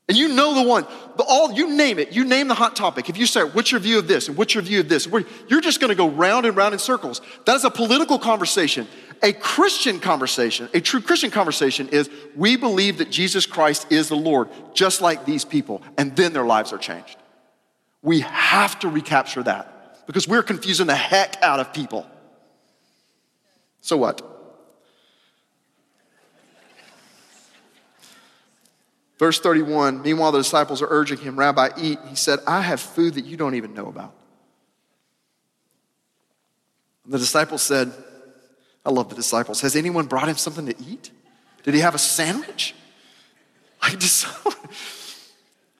And 0.08 0.16
you 0.16 0.28
know 0.28 0.54
the 0.54 0.62
one, 0.68 0.86
the 1.16 1.24
all 1.24 1.52
you 1.52 1.76
name 1.76 1.98
it, 1.98 2.12
you 2.12 2.24
name 2.24 2.46
the 2.46 2.54
hot 2.54 2.76
topic. 2.76 3.08
If 3.10 3.18
you 3.18 3.26
say, 3.26 3.42
what's 3.42 3.72
your 3.72 3.80
view 3.80 3.98
of 3.98 4.06
this? 4.06 4.28
And 4.28 4.36
what's 4.36 4.54
your 4.54 4.62
view 4.62 4.80
of 4.80 4.88
this? 4.88 5.08
You're 5.48 5.60
just 5.60 5.80
gonna 5.80 5.96
go 5.96 6.08
round 6.08 6.46
and 6.46 6.56
round 6.56 6.74
in 6.74 6.78
circles. 6.78 7.20
That 7.44 7.56
is 7.56 7.64
a 7.64 7.70
political 7.70 8.18
conversation. 8.18 8.86
A 9.22 9.32
Christian 9.32 9.98
conversation, 9.98 10.68
a 10.74 10.80
true 10.80 11.00
Christian 11.00 11.30
conversation 11.30 11.88
is 11.88 12.08
we 12.36 12.56
believe 12.56 12.98
that 12.98 13.10
Jesus 13.10 13.46
Christ 13.46 13.90
is 13.90 14.08
the 14.08 14.16
Lord, 14.16 14.48
just 14.74 15.00
like 15.00 15.24
these 15.24 15.44
people, 15.44 15.82
and 15.96 16.14
then 16.14 16.32
their 16.32 16.44
lives 16.44 16.72
are 16.72 16.78
changed. 16.78 17.16
We 18.06 18.20
have 18.20 18.78
to 18.78 18.88
recapture 18.88 19.42
that 19.42 20.06
because 20.06 20.28
we're 20.28 20.44
confusing 20.44 20.86
the 20.86 20.94
heck 20.94 21.42
out 21.42 21.58
of 21.58 21.72
people. 21.72 22.06
So 23.80 23.96
what? 23.96 24.22
Verse 29.18 29.40
31 29.40 30.02
Meanwhile, 30.02 30.30
the 30.30 30.38
disciples 30.38 30.82
are 30.82 30.86
urging 30.88 31.18
him, 31.18 31.36
Rabbi, 31.36 31.70
eat. 31.76 31.98
He 32.08 32.14
said, 32.14 32.38
I 32.46 32.60
have 32.60 32.80
food 32.80 33.14
that 33.14 33.24
you 33.24 33.36
don't 33.36 33.56
even 33.56 33.74
know 33.74 33.88
about. 33.88 34.14
The 37.06 37.18
disciples 37.18 37.62
said, 37.62 37.92
I 38.84 38.90
love 38.90 39.08
the 39.08 39.16
disciples. 39.16 39.62
Has 39.62 39.74
anyone 39.74 40.06
brought 40.06 40.28
him 40.28 40.36
something 40.36 40.66
to 40.66 40.76
eat? 40.88 41.10
Did 41.64 41.74
he 41.74 41.80
have 41.80 41.96
a 41.96 41.98
sandwich? 41.98 42.72
Like, 43.82 43.98
just, 43.98 44.26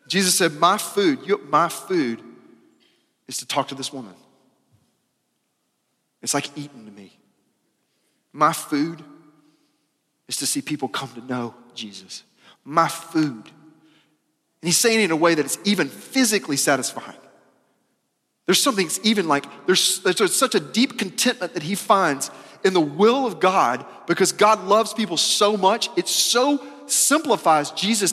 Jesus 0.06 0.36
said, 0.36 0.52
My 0.54 0.78
food, 0.78 1.20
my 1.48 1.68
food 1.68 2.22
is 3.28 3.38
to 3.38 3.46
talk 3.46 3.68
to 3.68 3.74
this 3.74 3.92
woman. 3.92 4.14
It's 6.22 6.34
like 6.34 6.56
eating 6.56 6.86
to 6.86 6.92
me. 6.92 7.16
My 8.32 8.52
food 8.52 9.02
is 10.28 10.36
to 10.38 10.46
see 10.46 10.60
people 10.60 10.88
come 10.88 11.08
to 11.14 11.20
know 11.20 11.54
Jesus. 11.74 12.22
My 12.64 12.88
food. 12.88 13.44
And 14.62 14.68
he's 14.68 14.78
saying 14.78 15.00
it 15.00 15.04
in 15.04 15.10
a 15.10 15.16
way 15.16 15.34
that 15.34 15.44
it's 15.44 15.58
even 15.64 15.88
physically 15.88 16.56
satisfying. 16.56 17.16
There's 18.46 18.62
something 18.62 18.86
that's 18.86 19.00
even 19.02 19.28
like, 19.28 19.44
there's, 19.66 20.00
there's 20.00 20.34
such 20.34 20.54
a 20.54 20.60
deep 20.60 20.98
contentment 20.98 21.54
that 21.54 21.62
he 21.62 21.74
finds 21.74 22.30
in 22.64 22.74
the 22.74 22.80
will 22.80 23.26
of 23.26 23.40
God 23.40 23.84
because 24.06 24.32
God 24.32 24.64
loves 24.64 24.92
people 24.94 25.16
so 25.16 25.56
much. 25.56 25.88
It 25.96 26.08
so 26.08 26.64
simplifies 26.86 27.72
Jesus 27.72 28.12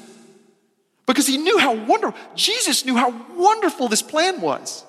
because 1.06 1.28
he 1.28 1.38
knew 1.38 1.58
how 1.58 1.74
wonderful, 1.74 2.20
Jesus 2.36 2.86
knew 2.86 2.96
how 2.96 3.14
wonderful 3.36 3.88
this 3.88 4.02
plan 4.02 4.42
was. 4.42 4.86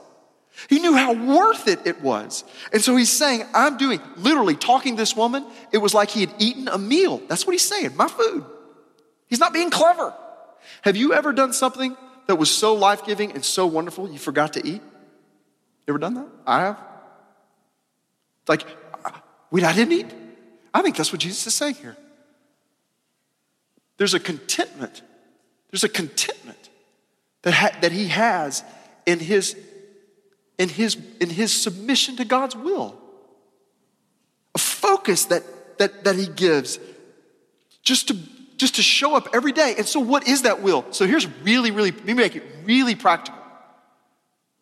He 0.68 0.78
knew 0.78 0.94
how 0.94 1.12
worth 1.12 1.66
it 1.66 1.80
it 1.84 2.00
was. 2.00 2.44
And 2.72 2.80
so 2.80 2.94
he's 2.94 3.10
saying, 3.10 3.44
I'm 3.52 3.76
doing, 3.76 4.00
literally 4.16 4.54
talking 4.54 4.94
to 4.94 5.02
this 5.02 5.16
woman, 5.16 5.44
it 5.72 5.78
was 5.78 5.94
like 5.94 6.10
he 6.10 6.20
had 6.20 6.32
eaten 6.38 6.68
a 6.68 6.78
meal. 6.78 7.20
That's 7.28 7.46
what 7.46 7.52
he's 7.52 7.66
saying, 7.66 7.96
my 7.96 8.06
food. 8.06 8.44
He's 9.26 9.40
not 9.40 9.52
being 9.52 9.70
clever. 9.70 10.14
Have 10.82 10.96
you 10.96 11.12
ever 11.12 11.32
done 11.32 11.52
something 11.52 11.96
that 12.28 12.36
was 12.36 12.50
so 12.50 12.74
life 12.74 13.04
giving 13.04 13.32
and 13.32 13.44
so 13.44 13.66
wonderful 13.66 14.08
you 14.08 14.18
forgot 14.18 14.52
to 14.52 14.66
eat? 14.66 14.80
Ever 15.88 15.98
done 15.98 16.14
that? 16.14 16.28
I 16.46 16.60
have. 16.60 16.78
Like, 18.46 18.64
wait, 19.50 19.64
I 19.64 19.72
didn't 19.72 19.92
eat? 19.92 20.14
I 20.72 20.82
think 20.82 20.96
that's 20.96 21.12
what 21.12 21.20
Jesus 21.20 21.46
is 21.46 21.54
saying 21.54 21.74
here. 21.74 21.96
There's 23.96 24.14
a 24.14 24.20
contentment. 24.20 25.02
There's 25.74 25.82
a 25.82 25.88
contentment 25.88 26.70
that, 27.42 27.52
ha- 27.52 27.76
that 27.80 27.90
he 27.90 28.06
has 28.06 28.62
in 29.06 29.18
his, 29.18 29.56
in, 30.56 30.68
his, 30.68 30.96
in 31.20 31.28
his 31.28 31.52
submission 31.52 32.14
to 32.18 32.24
God's 32.24 32.54
will. 32.54 32.96
A 34.54 34.58
focus 34.58 35.24
that, 35.24 35.42
that, 35.78 36.04
that 36.04 36.14
he 36.14 36.28
gives 36.28 36.78
just 37.82 38.06
to, 38.06 38.16
just 38.56 38.76
to 38.76 38.82
show 38.82 39.16
up 39.16 39.30
every 39.34 39.50
day. 39.50 39.74
And 39.76 39.84
so, 39.84 39.98
what 39.98 40.28
is 40.28 40.42
that 40.42 40.62
will? 40.62 40.84
So, 40.92 41.08
here's 41.08 41.26
really, 41.42 41.72
really, 41.72 41.90
let 41.90 42.04
me 42.04 42.14
make 42.14 42.36
it 42.36 42.44
really 42.62 42.94
practical. 42.94 43.40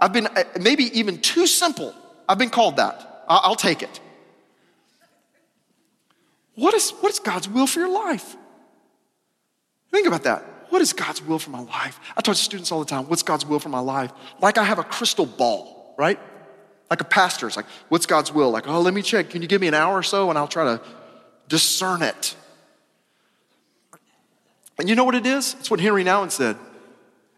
I've 0.01 0.15
been 0.15 0.29
maybe 0.59 0.85
even 0.99 1.21
too 1.21 1.47
simple. 1.47 1.95
I've 2.27 2.39
been 2.39 2.49
called 2.49 2.77
that. 2.77 3.25
I'll 3.29 3.55
take 3.55 3.83
it. 3.83 4.01
What 6.55 6.73
is, 6.73 6.91
what 7.03 7.13
is 7.13 7.19
God's 7.19 7.51
will 7.51 7.67
for 7.67 7.81
your 7.81 7.91
life? 7.91 8.35
Think 9.91 10.07
about 10.07 10.23
that. 10.23 10.47
What 10.73 10.81
is 10.81 10.95
God's 10.95 11.21
will 11.21 11.39
for 11.39 11.51
my 11.51 11.61
life? 11.61 12.01
I 12.17 12.23
talk 12.23 12.35
to 12.35 12.41
students 12.41 12.73
all 12.73 12.79
the 12.79 12.87
time, 12.87 13.05
what's 13.05 13.23
God's 13.23 13.45
will 13.45 13.59
for 13.59 13.69
my 13.69 13.81
life? 13.81 14.11
Like 14.41 14.57
I 14.57 14.65
have 14.65 14.79
a 14.79 14.83
crystal 14.83 15.27
ball, 15.27 15.95
right? 15.99 16.19
Like 16.89 17.03
a 17.03 17.05
pastor, 17.05 17.47
it's 17.47 17.59
like, 17.59 17.67
what's 17.91 18.07
God's 18.07 18.33
will? 18.33 18.51
Like, 18.51 18.67
oh, 18.67 18.81
let 18.81 18.95
me 18.95 19.03
check. 19.03 19.29
Can 19.29 19.43
you 19.43 19.49
give 19.49 19.61
me 19.61 19.69
an 19.69 19.75
hour 19.75 19.99
or 19.99 20.03
so 20.03 20.31
and 20.31 20.39
I'll 20.39 20.49
try 20.49 20.65
to 20.65 20.81
discern 21.47 22.01
it? 22.01 22.35
And 24.79 24.89
you 24.89 24.95
know 24.95 25.05
what 25.05 25.15
it 25.15 25.27
is? 25.27 25.57
It's 25.61 25.71
what 25.71 25.79
Henri 25.79 26.05
Nouwen 26.05 26.31
said. 26.31 26.57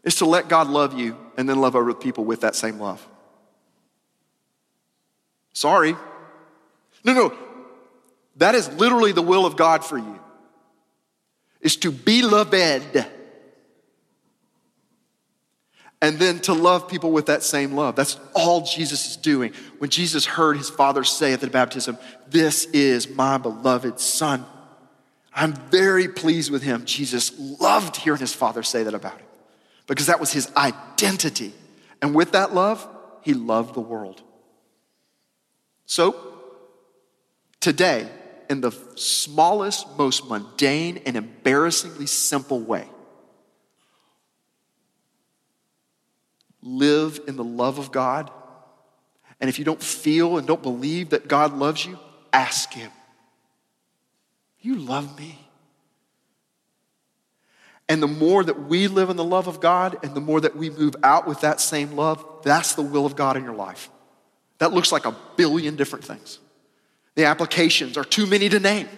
It's 0.04 0.18
to 0.18 0.26
let 0.26 0.48
God 0.48 0.68
love 0.68 0.96
you 0.96 1.16
and 1.36 1.48
then 1.48 1.60
love 1.60 1.74
other 1.74 1.92
people 1.92 2.24
with 2.24 2.42
that 2.42 2.54
same 2.54 2.78
love. 2.78 3.04
Sorry. 5.54 5.96
No, 7.02 7.12
no. 7.12 7.36
That 8.36 8.54
is 8.54 8.72
literally 8.74 9.10
the 9.10 9.22
will 9.22 9.44
of 9.44 9.56
God 9.56 9.84
for 9.84 9.98
you. 9.98 10.20
Is 11.60 11.74
to 11.78 11.90
be 11.90 12.22
loved 12.22 12.54
and 16.04 16.18
then 16.18 16.38
to 16.38 16.52
love 16.52 16.86
people 16.86 17.12
with 17.12 17.24
that 17.26 17.42
same 17.42 17.72
love. 17.72 17.96
That's 17.96 18.20
all 18.34 18.60
Jesus 18.60 19.08
is 19.08 19.16
doing. 19.16 19.54
When 19.78 19.88
Jesus 19.88 20.26
heard 20.26 20.58
his 20.58 20.68
father 20.68 21.02
say 21.02 21.32
at 21.32 21.40
the 21.40 21.48
baptism, 21.48 21.96
This 22.28 22.66
is 22.66 23.08
my 23.08 23.38
beloved 23.38 23.98
son. 23.98 24.44
I'm 25.32 25.54
very 25.70 26.08
pleased 26.08 26.50
with 26.50 26.62
him. 26.62 26.84
Jesus 26.84 27.32
loved 27.38 27.96
hearing 27.96 28.20
his 28.20 28.34
father 28.34 28.62
say 28.62 28.82
that 28.82 28.92
about 28.92 29.18
him 29.18 29.26
because 29.86 30.08
that 30.08 30.20
was 30.20 30.30
his 30.30 30.54
identity. 30.54 31.54
And 32.02 32.14
with 32.14 32.32
that 32.32 32.52
love, 32.52 32.86
he 33.22 33.32
loved 33.32 33.74
the 33.74 33.80
world. 33.80 34.20
So, 35.86 36.14
today, 37.60 38.06
in 38.50 38.60
the 38.60 38.72
smallest, 38.96 39.96
most 39.96 40.28
mundane, 40.28 40.98
and 41.06 41.16
embarrassingly 41.16 42.06
simple 42.06 42.60
way, 42.60 42.86
live 46.64 47.20
in 47.28 47.36
the 47.36 47.44
love 47.44 47.78
of 47.78 47.92
God. 47.92 48.30
And 49.40 49.48
if 49.50 49.58
you 49.58 49.64
don't 49.64 49.82
feel 49.82 50.38
and 50.38 50.46
don't 50.46 50.62
believe 50.62 51.10
that 51.10 51.28
God 51.28 51.56
loves 51.56 51.84
you, 51.84 51.98
ask 52.32 52.72
Him. 52.72 52.90
You 54.60 54.76
love 54.76 55.16
me. 55.18 55.38
And 57.86 58.02
the 58.02 58.08
more 58.08 58.42
that 58.42 58.62
we 58.62 58.88
live 58.88 59.10
in 59.10 59.16
the 59.16 59.24
love 59.24 59.46
of 59.46 59.60
God 59.60 59.98
and 60.02 60.14
the 60.14 60.20
more 60.20 60.40
that 60.40 60.56
we 60.56 60.70
move 60.70 60.96
out 61.02 61.28
with 61.28 61.42
that 61.42 61.60
same 61.60 61.92
love, 61.92 62.24
that's 62.42 62.74
the 62.74 62.82
will 62.82 63.04
of 63.04 63.14
God 63.14 63.36
in 63.36 63.44
your 63.44 63.54
life. 63.54 63.90
That 64.58 64.72
looks 64.72 64.90
like 64.90 65.04
a 65.04 65.14
billion 65.36 65.76
different 65.76 66.04
things. 66.04 66.38
The 67.14 67.26
applications 67.26 67.98
are 67.98 68.04
too 68.04 68.26
many 68.26 68.48
to 68.48 68.58
name. 68.58 68.88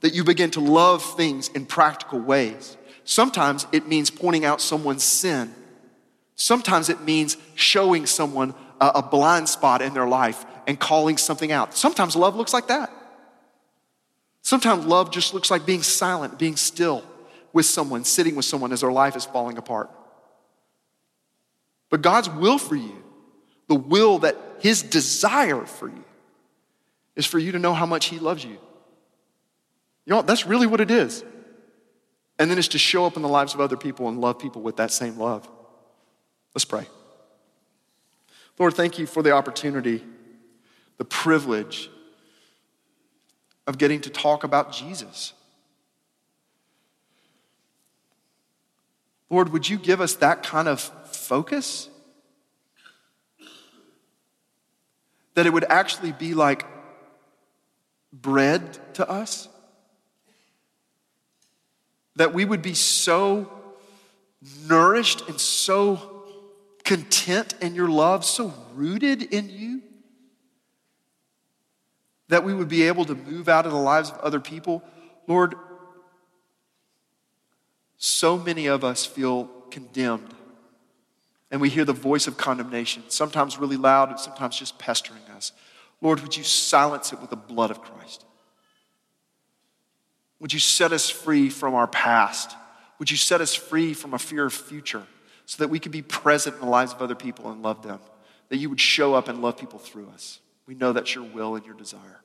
That 0.00 0.14
you 0.14 0.22
begin 0.22 0.52
to 0.52 0.60
love 0.60 1.16
things 1.16 1.48
in 1.48 1.66
practical 1.66 2.20
ways. 2.20 2.76
Sometimes 3.04 3.66
it 3.72 3.88
means 3.88 4.10
pointing 4.10 4.44
out 4.44 4.60
someone's 4.60 5.02
sin. 5.02 5.52
Sometimes 6.40 6.88
it 6.88 7.02
means 7.02 7.36
showing 7.54 8.06
someone 8.06 8.54
a, 8.80 9.02
blind 9.02 9.46
spot 9.46 9.82
in 9.82 9.92
their 9.92 10.08
life 10.08 10.46
and 10.66 10.80
calling 10.80 11.18
something 11.18 11.52
out. 11.52 11.74
Sometimes 11.74 12.16
love 12.16 12.34
looks 12.34 12.54
like 12.54 12.68
that. 12.68 12.90
Sometimes 14.40 14.86
love 14.86 15.10
just 15.10 15.34
looks 15.34 15.50
like 15.50 15.66
being 15.66 15.82
silent, 15.82 16.38
being 16.38 16.56
still 16.56 17.04
with 17.52 17.66
someone, 17.66 18.04
sitting 18.04 18.36
with 18.36 18.46
someone 18.46 18.72
as 18.72 18.80
their 18.80 18.90
life 18.90 19.16
is 19.16 19.26
falling 19.26 19.58
apart. 19.58 19.90
But 21.90 22.00
God's 22.00 22.30
will 22.30 22.56
for 22.56 22.74
you, 22.74 23.04
the 23.68 23.74
will 23.74 24.20
that 24.20 24.34
His 24.60 24.82
desire 24.82 25.66
for 25.66 25.88
you, 25.88 26.04
is 27.16 27.26
for 27.26 27.38
you 27.38 27.52
to 27.52 27.58
know 27.58 27.74
how 27.74 27.84
much 27.84 28.06
He 28.06 28.18
loves 28.18 28.42
you. 28.42 28.52
You 30.06 30.14
know, 30.14 30.22
that's 30.22 30.46
really 30.46 30.66
what 30.66 30.80
it 30.80 30.90
is. 30.90 31.22
And 32.38 32.50
then 32.50 32.56
it's 32.56 32.68
to 32.68 32.78
show 32.78 33.04
up 33.04 33.16
in 33.16 33.20
the 33.20 33.28
lives 33.28 33.52
of 33.52 33.60
other 33.60 33.76
people 33.76 34.08
and 34.08 34.22
love 34.22 34.38
people 34.38 34.62
with 34.62 34.78
that 34.78 34.90
same 34.90 35.18
love. 35.18 35.46
Let's 36.54 36.64
pray. 36.64 36.86
Lord, 38.58 38.74
thank 38.74 38.98
you 38.98 39.06
for 39.06 39.22
the 39.22 39.32
opportunity, 39.32 40.04
the 40.98 41.04
privilege 41.04 41.90
of 43.66 43.78
getting 43.78 44.00
to 44.02 44.10
talk 44.10 44.44
about 44.44 44.72
Jesus. 44.72 45.32
Lord, 49.30 49.50
would 49.50 49.68
you 49.68 49.78
give 49.78 50.00
us 50.00 50.14
that 50.16 50.42
kind 50.42 50.66
of 50.66 50.80
focus? 50.80 51.88
That 55.34 55.46
it 55.46 55.52
would 55.52 55.64
actually 55.68 56.12
be 56.12 56.34
like 56.34 56.66
bread 58.12 58.78
to 58.94 59.08
us? 59.08 59.48
That 62.16 62.34
we 62.34 62.44
would 62.44 62.60
be 62.60 62.74
so 62.74 63.50
nourished 64.66 65.28
and 65.28 65.40
so 65.40 66.09
content 66.84 67.54
in 67.60 67.74
your 67.74 67.88
love, 67.88 68.24
so 68.24 68.52
rooted 68.74 69.22
in 69.22 69.48
you, 69.50 69.82
that 72.28 72.44
we 72.44 72.54
would 72.54 72.68
be 72.68 72.84
able 72.84 73.04
to 73.04 73.14
move 73.14 73.48
out 73.48 73.64
in 73.66 73.72
the 73.72 73.78
lives 73.78 74.10
of 74.10 74.18
other 74.18 74.40
people. 74.40 74.82
Lord, 75.26 75.54
so 77.96 78.38
many 78.38 78.66
of 78.66 78.84
us 78.84 79.04
feel 79.04 79.50
condemned. 79.70 80.34
And 81.50 81.60
we 81.60 81.68
hear 81.68 81.84
the 81.84 81.92
voice 81.92 82.26
of 82.26 82.36
condemnation, 82.36 83.02
sometimes 83.08 83.58
really 83.58 83.76
loud 83.76 84.10
and 84.10 84.18
sometimes 84.18 84.56
just 84.56 84.78
pestering 84.78 85.22
us. 85.36 85.52
Lord, 86.00 86.20
would 86.20 86.36
you 86.36 86.44
silence 86.44 87.12
it 87.12 87.20
with 87.20 87.30
the 87.30 87.36
blood 87.36 87.70
of 87.70 87.82
Christ? 87.82 88.24
Would 90.38 90.52
you 90.52 90.60
set 90.60 90.92
us 90.92 91.10
free 91.10 91.50
from 91.50 91.74
our 91.74 91.86
past? 91.86 92.56
Would 92.98 93.10
you 93.10 93.16
set 93.16 93.40
us 93.40 93.54
free 93.54 93.92
from 93.92 94.14
a 94.14 94.18
fear 94.18 94.46
of 94.46 94.52
future 94.52 95.04
so 95.50 95.64
that 95.64 95.68
we 95.68 95.80
could 95.80 95.90
be 95.90 96.00
present 96.00 96.54
in 96.54 96.60
the 96.60 96.68
lives 96.68 96.92
of 96.92 97.02
other 97.02 97.16
people 97.16 97.50
and 97.50 97.60
love 97.60 97.82
them? 97.82 97.98
That 98.50 98.58
you 98.58 98.70
would 98.70 98.80
show 98.80 99.14
up 99.14 99.26
and 99.26 99.42
love 99.42 99.56
people 99.56 99.80
through 99.80 100.08
us. 100.10 100.38
We 100.64 100.76
know 100.76 100.92
that's 100.92 101.12
your 101.12 101.24
will 101.24 101.56
and 101.56 101.66
your 101.66 101.74
desire. 101.74 102.20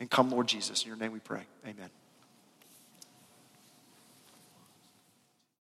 And 0.00 0.10
come, 0.10 0.28
Lord 0.28 0.48
Jesus, 0.48 0.82
in 0.82 0.88
your 0.88 0.96
name 0.96 1.12
we 1.12 1.20
pray. 1.20 1.42
Amen. 1.64 1.90